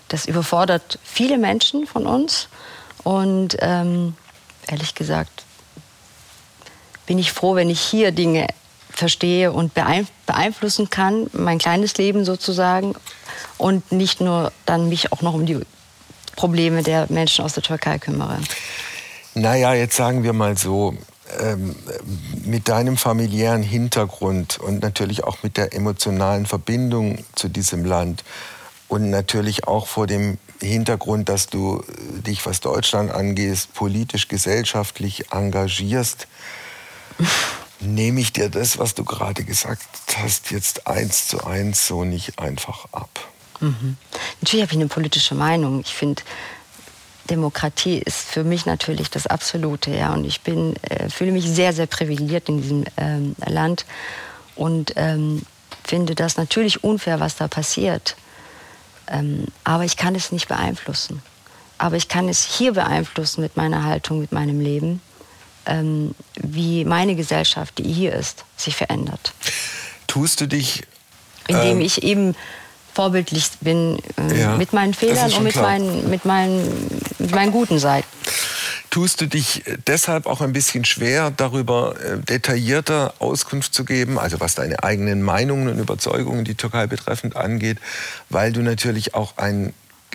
[0.08, 2.48] Das überfordert viele Menschen von uns
[3.02, 4.14] und ähm,
[4.68, 5.43] ehrlich gesagt
[7.06, 8.46] bin ich froh, wenn ich hier Dinge
[8.90, 12.94] verstehe und beeinflussen kann, mein kleines Leben sozusagen
[13.58, 15.60] und nicht nur dann mich auch noch um die
[16.36, 18.38] Probleme der Menschen aus der Türkei kümmere.
[19.34, 20.94] Naja, jetzt sagen wir mal so,
[21.40, 21.74] ähm,
[22.44, 28.22] mit deinem familiären Hintergrund und natürlich auch mit der emotionalen Verbindung zu diesem Land
[28.88, 31.82] und natürlich auch vor dem Hintergrund, dass du
[32.26, 36.28] dich, was Deutschland angeht, politisch, gesellschaftlich engagierst,
[37.80, 39.82] nehme ich dir das, was du gerade gesagt
[40.16, 43.10] hast, jetzt eins zu eins so nicht einfach ab.
[43.60, 43.96] Mhm.
[44.40, 45.80] Natürlich habe ich eine politische Meinung.
[45.80, 46.22] Ich finde,
[47.30, 50.12] Demokratie ist für mich natürlich das Absolute, ja.
[50.12, 53.86] Und ich bin, äh, fühle mich sehr, sehr privilegiert in diesem ähm, Land
[54.56, 55.42] und ähm,
[55.82, 58.16] finde das natürlich unfair, was da passiert.
[59.06, 61.22] Ähm, aber ich kann es nicht beeinflussen.
[61.76, 65.00] Aber ich kann es hier beeinflussen mit meiner Haltung, mit meinem Leben
[65.66, 69.32] ähm, wie meine Gesellschaft, die hier ist, sich verändert.
[70.06, 70.82] Tust du dich.
[71.46, 72.34] Indem ähm, ich eben
[72.94, 77.78] vorbildlich bin äh, ja, mit meinen Fehlern und mit meinen, mit, meinen, mit meinen guten
[77.78, 78.06] Seiten.
[78.90, 84.38] Tust du dich deshalb auch ein bisschen schwer, darüber äh, detaillierter Auskunft zu geben, also
[84.38, 87.78] was deine eigenen Meinungen und Überzeugungen die Türkei betreffend angeht,
[88.30, 89.74] weil du natürlich auch ein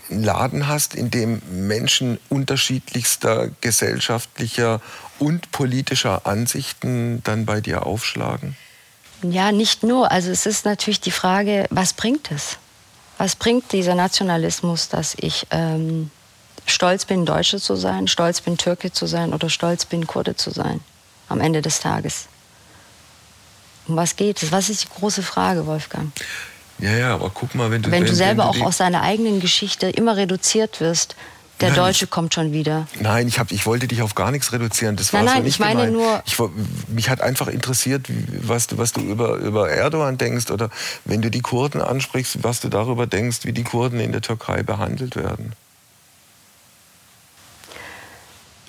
[0.10, 4.82] einen Laden hast, in dem Menschen unterschiedlichster gesellschaftlicher
[5.20, 8.56] und politischer Ansichten dann bei dir aufschlagen?
[9.22, 10.12] Ja, nicht nur.
[10.12, 12.58] Also es ist natürlich die Frage, was bringt es?
[13.18, 16.10] Was bringt dieser Nationalismus, dass ich ähm,
[16.66, 20.52] stolz bin, Deutsche zu sein, stolz bin, Türke zu sein oder stolz bin, Kurde zu
[20.52, 20.80] sein
[21.28, 22.28] am Ende des Tages?
[23.88, 24.52] Um was geht es?
[24.52, 26.14] Was ist die große Frage, Wolfgang?
[26.80, 27.92] Ja, ja, aber guck mal, wenn du...
[27.92, 31.16] Wenn, wenn du selber wenn du auch aus deiner eigenen Geschichte immer reduziert wirst,
[31.60, 32.88] der nein, Deutsche ich, kommt schon wieder.
[33.00, 34.96] Nein, ich, hab, ich wollte dich auf gar nichts reduzieren.
[34.96, 35.94] Das nein, war nein, so nicht ich meine gemeint.
[35.94, 36.24] nur.
[36.26, 36.38] Ich,
[36.88, 38.08] mich hat einfach interessiert,
[38.42, 40.70] was du, was du über, über Erdogan denkst oder
[41.04, 44.64] wenn du die Kurden ansprichst, was du darüber denkst, wie die Kurden in der Türkei
[44.64, 45.54] behandelt werden.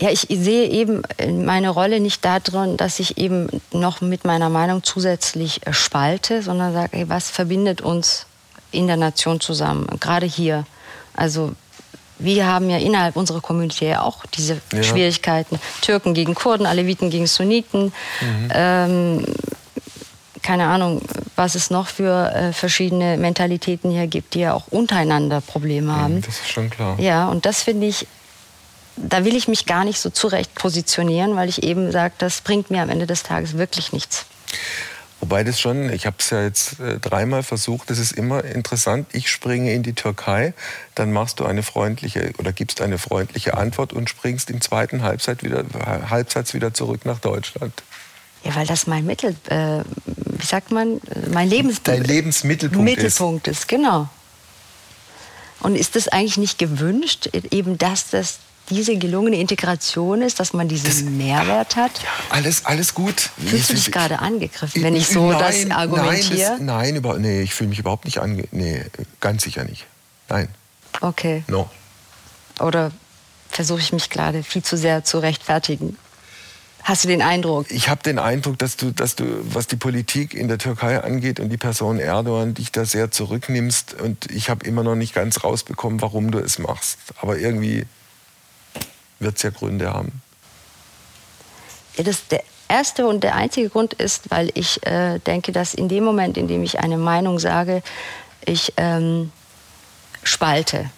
[0.01, 1.03] Ja, ich sehe eben
[1.45, 6.73] meine Rolle nicht darin, dass ich eben noch mit meiner Meinung zusätzlich äh, spalte, sondern
[6.73, 8.27] sage, ey, was verbindet uns
[8.73, 10.65] in der Nation zusammen, gerade hier.
[11.15, 11.53] Also
[12.19, 14.83] wir haben ja innerhalb unserer Community auch diese ja.
[14.83, 15.59] Schwierigkeiten.
[15.81, 17.93] Türken gegen Kurden, Aleviten gegen Sunniten.
[18.21, 18.49] Mhm.
[18.53, 19.25] Ähm,
[20.43, 21.03] keine Ahnung,
[21.37, 26.23] was es noch für äh, verschiedene Mentalitäten hier gibt, die ja auch untereinander Probleme haben.
[26.23, 26.99] Das ist schon klar.
[26.99, 28.07] Ja, und das finde ich,
[29.09, 32.71] da will ich mich gar nicht so zurecht positionieren, weil ich eben sage, das bringt
[32.71, 34.27] mir am Ende des Tages wirklich nichts.
[35.21, 39.07] Wobei das schon, ich habe es ja jetzt äh, dreimal versucht, das ist immer interessant.
[39.13, 40.55] Ich springe in die Türkei,
[40.95, 45.43] dann machst du eine freundliche oder gibst eine freundliche Antwort und springst im zweiten Halbzeit
[45.43, 45.65] wieder,
[46.09, 47.75] Halbsatz wieder zurück nach Deutschland.
[48.45, 53.61] Ja, weil das mein Mittel, äh, wie sagt man, mein Lebens Dein Lebensmittelpunkt Mittelpunkt ist.
[53.61, 53.69] ist.
[53.69, 54.09] Genau.
[55.61, 58.39] Und ist das eigentlich nicht gewünscht, eben dass das
[58.71, 61.91] diese gelungene Integration ist, dass man diesen das, Mehrwert hat?
[62.03, 63.31] Ja, alles, alles gut.
[63.39, 66.39] Fühlst du dich gerade angegriffen, wenn ich so nein, das argumentiere?
[66.39, 68.45] Nein, das, nein über, nee, ich fühle mich überhaupt nicht ange...
[68.53, 68.85] Nee,
[69.21, 69.87] ganz sicher nicht.
[70.29, 70.49] Nein.
[71.01, 71.45] Okay.
[71.49, 71.69] No.
[72.61, 72.93] Oder
[73.49, 75.97] versuche ich mich gerade viel zu sehr zu rechtfertigen?
[76.83, 77.71] Hast du den Eindruck?
[77.71, 81.39] Ich habe den Eindruck, dass du, dass du, was die Politik in der Türkei angeht
[81.39, 83.95] und die Person Erdogan, dich da sehr zurücknimmst.
[84.01, 86.99] Und ich habe immer noch nicht ganz rausbekommen, warum du es machst.
[87.21, 87.85] Aber irgendwie
[89.21, 90.21] wird es ja Gründe haben.
[91.97, 95.89] Ja, das, der erste und der einzige Grund ist, weil ich äh, denke, dass in
[95.89, 97.83] dem Moment, in dem ich eine Meinung sage,
[98.45, 99.31] ich ähm,
[100.23, 100.91] spalte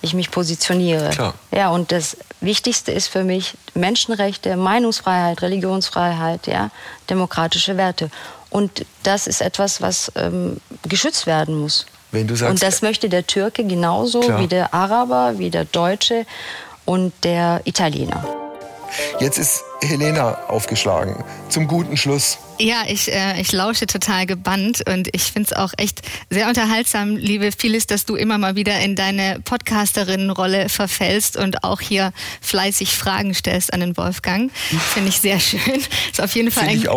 [0.00, 1.10] ich mich positioniere.
[1.10, 1.34] Klar.
[1.50, 6.70] Ja, und das Wichtigste ist für mich Menschenrechte, Meinungsfreiheit, Religionsfreiheit, ja,
[7.10, 8.10] demokratische Werte.
[8.50, 11.86] Und das ist etwas, was ähm, geschützt werden muss.
[12.10, 14.40] Wenn du sagst, und das möchte der Türke genauso klar.
[14.40, 16.24] wie der Araber, wie der Deutsche
[16.88, 18.24] und der Italiener.
[19.20, 21.22] Jetzt ist Helena aufgeschlagen.
[21.50, 22.38] Zum guten Schluss.
[22.58, 27.16] Ja, ich, äh, ich lausche total gebannt und ich finde es auch echt sehr unterhaltsam,
[27.16, 32.96] liebe Phyllis, dass du immer mal wieder in deine Podcasterinnenrolle verfällst und auch hier fleißig
[32.96, 34.50] Fragen stellst an den Wolfgang.
[34.94, 35.60] Finde ich sehr schön.
[36.10, 36.88] Ist auf jeden Fall ein,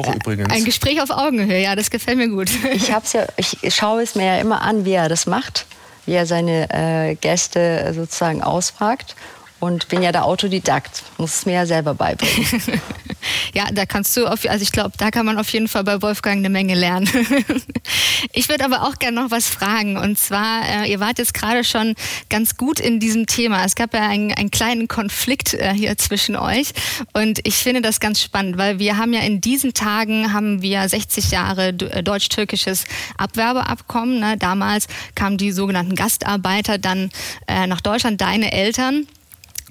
[0.49, 1.62] ein, Gespräch auf Augenhöhe.
[1.62, 2.49] Ja, das gefällt mir gut.
[2.73, 5.65] Ich hab's ja, ich schaue es mir ja immer an, wie er das macht,
[6.06, 9.17] wie er seine äh, Gäste sozusagen ausfragt
[9.62, 12.45] und bin ja der Autodidakt, muss es mir ja selber beibringen.
[13.54, 16.02] ja, da kannst du, auf, also ich glaube, da kann man auf jeden Fall bei
[16.02, 17.08] Wolfgang eine Menge lernen.
[18.34, 21.63] ich würde aber auch gerne noch was fragen und zwar, äh, ihr wart jetzt gerade
[21.63, 21.93] schon
[22.30, 23.63] ganz gut in diesem Thema.
[23.63, 26.71] Es gab ja einen, einen kleinen Konflikt äh, hier zwischen euch
[27.13, 30.89] und ich finde das ganz spannend, weil wir haben ja in diesen Tagen haben wir
[30.89, 32.86] 60 Jahre äh, deutsch-türkisches
[33.17, 34.19] Abwerbeabkommen.
[34.19, 34.38] Ne?
[34.38, 37.12] Damals kamen die sogenannten Gastarbeiter dann
[37.47, 39.06] äh, nach Deutschland, deine Eltern.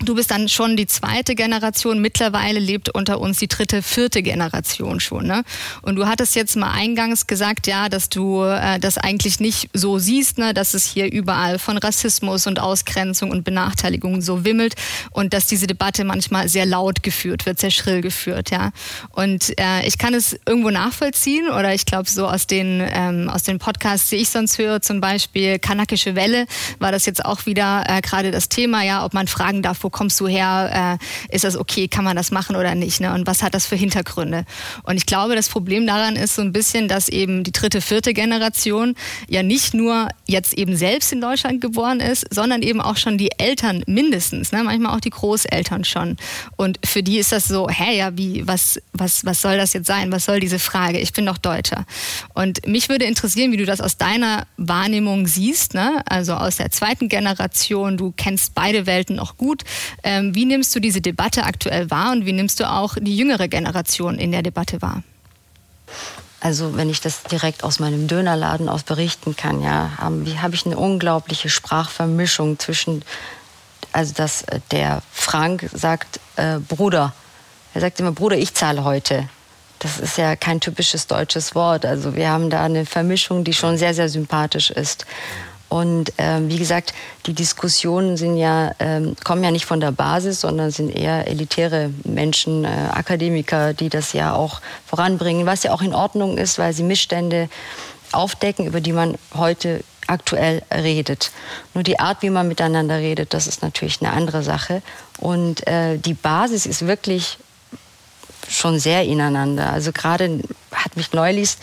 [0.03, 2.01] Du bist dann schon die zweite Generation.
[2.01, 5.27] Mittlerweile lebt unter uns die dritte, vierte Generation schon.
[5.27, 5.45] Ne?
[5.83, 9.99] Und du hattest jetzt mal eingangs gesagt, ja, dass du äh, das eigentlich nicht so
[9.99, 10.55] siehst, ne?
[10.55, 14.75] dass es hier überall von Rassismus und Ausgrenzung und Benachteiligung so wimmelt
[15.11, 18.51] und dass diese Debatte manchmal sehr laut geführt wird, sehr schrill geführt.
[18.51, 18.73] Ja?
[19.11, 23.43] Und äh, ich kann es irgendwo nachvollziehen oder ich glaube so aus den ähm, aus
[23.43, 26.47] den Podcasts, die ich sonst höre, zum Beispiel Kanakische Welle,
[26.79, 29.90] war das jetzt auch wieder äh, gerade das Thema, ja, ob man fragen darf, wo
[29.91, 33.13] kommst du her, äh, ist das okay, kann man das machen oder nicht, ne?
[33.13, 34.45] und was hat das für Hintergründe.
[34.83, 38.15] Und ich glaube, das Problem daran ist so ein bisschen, dass eben die dritte, vierte
[38.15, 38.95] Generation
[39.29, 43.31] ja nicht nur jetzt eben selbst in Deutschland geboren ist, sondern eben auch schon die
[43.39, 44.63] Eltern mindestens, ne?
[44.63, 46.17] manchmal auch die Großeltern schon.
[46.57, 49.87] Und für die ist das so, hä, ja, wie, was, was, was soll das jetzt
[49.87, 50.13] sein?
[50.13, 50.99] Was soll diese Frage?
[50.99, 51.87] Ich bin doch Deutscher.
[52.35, 56.03] Und mich würde interessieren, wie du das aus deiner Wahrnehmung siehst, ne?
[56.07, 59.63] also aus der zweiten Generation, du kennst beide Welten noch gut.
[60.03, 63.49] Ähm, wie nimmst du diese Debatte aktuell wahr und wie nimmst du auch die jüngere
[63.49, 65.03] Generation in der Debatte wahr?
[66.41, 70.65] Also wenn ich das direkt aus meinem Dönerladen aus berichten kann, ja, habe hab ich
[70.65, 73.05] eine unglaubliche Sprachvermischung zwischen,
[73.93, 77.13] also dass äh, der Frank sagt äh, Bruder,
[77.75, 79.29] er sagt immer Bruder, ich zahle heute.
[79.81, 81.87] Das ist ja kein typisches deutsches Wort.
[81.87, 85.07] Also wir haben da eine Vermischung, die schon sehr, sehr sympathisch ist.
[85.71, 86.93] Und ähm, wie gesagt,
[87.27, 91.91] die Diskussionen sind ja, ähm, kommen ja nicht von der Basis, sondern sind eher elitäre
[92.05, 96.73] Menschen, äh, Akademiker, die das ja auch voranbringen, was ja auch in Ordnung ist, weil
[96.73, 97.49] sie Missstände
[98.11, 101.31] aufdecken, über die man heute aktuell redet.
[101.73, 104.83] Nur die Art, wie man miteinander redet, das ist natürlich eine andere Sache.
[105.19, 107.39] Und äh, die Basis ist wirklich
[108.49, 109.73] schon sehr ineinander.
[109.73, 110.41] Also gerade
[110.73, 111.57] hat mich neulich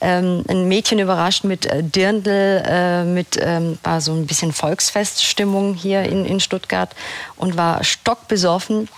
[0.00, 5.74] ähm, ein Mädchen überrascht mit äh, Dirndl, äh, mit ähm, war so ein bisschen Volksfeststimmung
[5.74, 6.94] hier in, in Stuttgart
[7.36, 8.88] und war stockbesoffen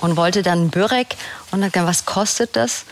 [0.00, 1.16] und wollte dann Börek
[1.50, 2.84] und dann was kostet das?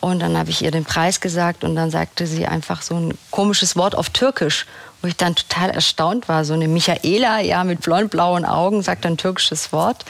[0.00, 3.18] Und dann habe ich ihr den Preis gesagt und dann sagte sie einfach so ein
[3.30, 4.66] komisches Wort auf Türkisch.
[5.04, 6.46] Wo ich dann total erstaunt war.
[6.46, 10.06] So eine Michaela, ja, mit blond-blauen Augen, sagt ein türkisches Wort,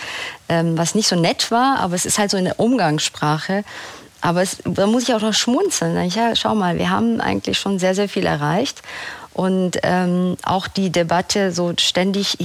[0.49, 3.65] ähm, was nicht so nett war, aber es ist halt so in der Umgangssprache.
[4.21, 5.99] Aber es, da muss ich auch noch schmunzeln.
[6.07, 8.83] Ich, ja, schau mal, wir haben eigentlich schon sehr, sehr viel erreicht.
[9.33, 12.39] Und ähm, auch die Debatte so ständig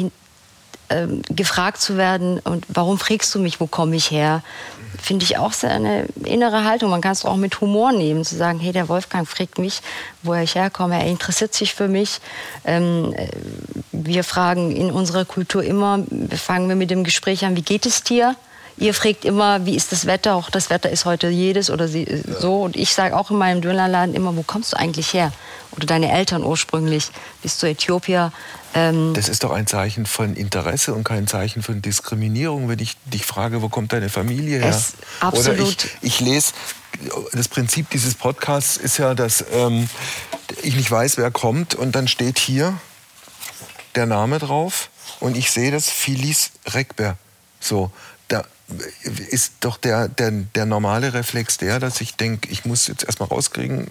[0.90, 4.42] ähm, gefragt zu werden und warum fragst du mich, wo komme ich her,
[5.02, 6.90] finde ich auch eine innere Haltung.
[6.90, 9.82] Man kann es auch mit Humor nehmen, zu sagen, hey, der Wolfgang fragt mich,
[10.24, 12.20] woher ich herkomme, er interessiert sich für mich.
[12.66, 13.28] Ähm, äh,
[13.92, 16.00] wir fragen in unserer Kultur immer,
[16.36, 18.36] fangen wir mit dem Gespräch an, wie geht es dir?
[18.78, 20.36] Ihr fragt immer, wie ist das Wetter?
[20.36, 22.40] Auch das Wetter ist heute jedes oder sie, ja.
[22.40, 22.62] so.
[22.62, 25.34] Und ich sage auch in meinem Dönerladen immer, wo kommst du eigentlich her?
[25.76, 27.10] Oder deine Eltern ursprünglich?
[27.42, 28.32] Bist du Äthiopier?
[28.74, 32.98] Ähm das ist doch ein Zeichen von Interesse und kein Zeichen von Diskriminierung, wenn ich
[33.06, 34.82] dich frage, wo kommt deine Familie her?
[35.20, 35.60] Absolut.
[35.60, 36.54] Oder ich, ich lese,
[37.34, 39.90] das Prinzip dieses Podcasts ist ja, dass ähm,
[40.62, 42.78] ich nicht weiß, wer kommt und dann steht hier
[43.96, 44.90] der Name drauf
[45.20, 47.18] und ich sehe das Phyllis Reckber.
[47.60, 47.92] So,
[48.30, 48.46] da,
[49.32, 53.30] ist doch der, der, der normale Reflex der, dass ich denke, ich muss jetzt erstmal
[53.30, 53.88] rauskriegen,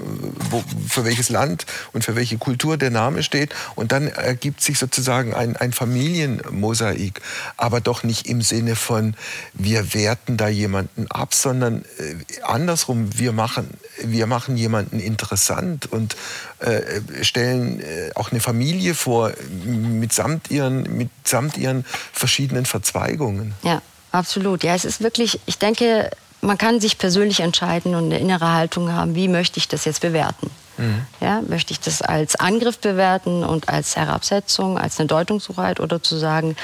[0.51, 3.55] wo, für welches Land und für welche Kultur der Name steht.
[3.75, 7.21] Und dann ergibt sich sozusagen ein, ein Familienmosaik.
[7.57, 9.15] Aber doch nicht im Sinne von,
[9.53, 13.71] wir werten da jemanden ab, sondern äh, andersrum, wir machen,
[14.05, 16.17] wir machen jemanden interessant und
[16.61, 19.33] äh, stellen äh, auch eine Familie vor,
[19.65, 23.55] mitsamt ihren, mitsamt ihren verschiedenen Verzweigungen.
[23.63, 23.83] Ja.
[24.13, 28.53] Absolut, ja, es ist wirklich, ich denke, man kann sich persönlich entscheiden und eine innere
[28.53, 30.51] Haltung haben, wie möchte ich das jetzt bewerten.
[30.77, 31.03] Mhm.
[31.21, 36.17] Ja, möchte ich das als Angriff bewerten und als Herabsetzung, als eine Deutungshoheit oder zu
[36.17, 36.57] sagen,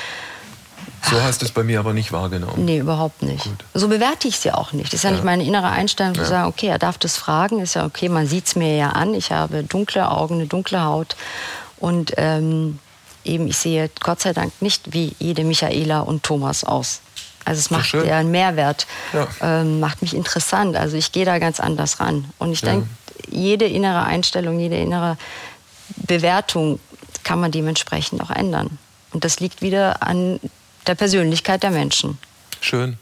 [1.10, 2.64] so hast du es bei mir aber nicht wahrgenommen.
[2.64, 3.44] Nee, überhaupt nicht.
[3.44, 3.64] Gut.
[3.74, 4.86] So bewerte ich ja auch nicht.
[4.86, 6.26] Das ist ja, ja, nicht meine innere Einstellung, zu ja.
[6.26, 9.14] sagen, okay, er darf das fragen, ist ja okay, man sieht es mir ja an.
[9.14, 11.16] Ich habe dunkle Augen, eine dunkle Haut.
[11.78, 12.78] Und ähm,
[13.24, 17.00] eben, ich sehe Gott sei Dank nicht wie jede Michaela und Thomas aus.
[17.44, 19.28] Also es macht ja einen Mehrwert, ja.
[19.40, 20.76] ähm, macht mich interessant.
[20.76, 22.24] Also ich gehe da ganz anders ran.
[22.38, 22.70] Und ich ja.
[22.70, 22.88] denke,
[23.28, 25.16] jede innere Einstellung, jede innere
[25.96, 26.80] Bewertung
[27.22, 28.78] kann man dementsprechend auch ändern.
[29.12, 30.40] Und das liegt wieder an
[30.86, 32.18] der Persönlichkeit der Menschen.
[32.60, 32.98] Schön.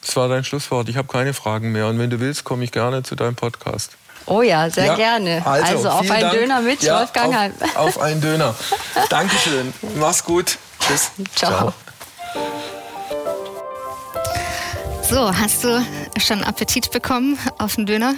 [0.00, 0.88] Das war dein Schlusswort.
[0.88, 1.86] Ich habe keine Fragen mehr.
[1.88, 3.96] Und wenn du willst, komme ich gerne zu deinem Podcast.
[4.26, 5.42] Oh ja, sehr ja, gerne.
[5.44, 6.32] Also, also auf einen Dank.
[6.34, 8.54] Döner mit ja, Wolfgang auf, auf einen Döner.
[9.10, 9.72] Dankeschön.
[9.96, 10.58] Mach's gut.
[10.80, 11.10] Tschüss.
[11.34, 11.50] Ciao.
[11.50, 11.74] Ciao.
[15.08, 15.84] So, hast du
[16.18, 18.14] schon Appetit bekommen auf den Döner?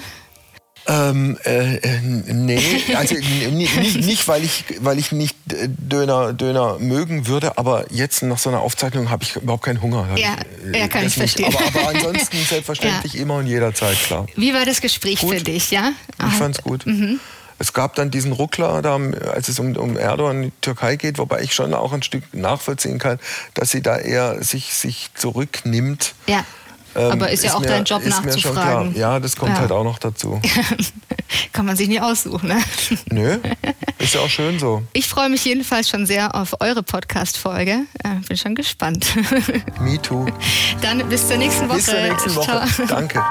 [0.87, 2.61] Ähm, äh, äh, nee,
[2.95, 8.23] also nicht, nicht, weil ich, weil ich nicht äh, Döner, Döner mögen würde, aber jetzt
[8.23, 10.07] nach so einer Aufzeichnung habe ich überhaupt keinen Hunger.
[10.17, 10.37] Ja,
[10.73, 11.53] äh, ja kann ich verstehen.
[11.53, 13.23] Aber, aber, ansonsten selbstverständlich ja.
[13.23, 14.27] immer und jederzeit, klar.
[14.37, 15.35] Wie war das Gespräch gut.
[15.35, 15.91] für dich, ja?
[16.25, 16.87] Ich fand's gut.
[16.87, 17.19] Mhm.
[17.59, 18.97] Es gab dann diesen Ruckler, da,
[19.33, 22.23] als es um, um Erdogan in die Türkei geht, wobei ich schon auch ein Stück
[22.33, 23.19] nachvollziehen kann,
[23.55, 26.15] dass sie da eher sich, sich zurücknimmt.
[26.29, 26.45] Ja
[26.97, 28.95] ähm, Aber ist ja auch mir, dein Job nachzufragen.
[28.95, 29.61] Ja, das kommt ja.
[29.61, 30.41] halt auch noch dazu.
[31.53, 32.63] Kann man sich nie aussuchen, ne?
[33.11, 33.39] Nö,
[33.99, 34.83] ist ja auch schön so.
[34.93, 37.81] Ich freue mich jedenfalls schon sehr auf eure Podcast-Folge.
[38.05, 39.07] Äh, bin schon gespannt.
[39.81, 40.27] Me too.
[40.83, 41.77] Dann bis zur nächsten Woche.
[41.77, 42.67] Bis zur nächsten Woche.
[42.67, 42.87] Ciao.
[42.87, 43.23] Danke.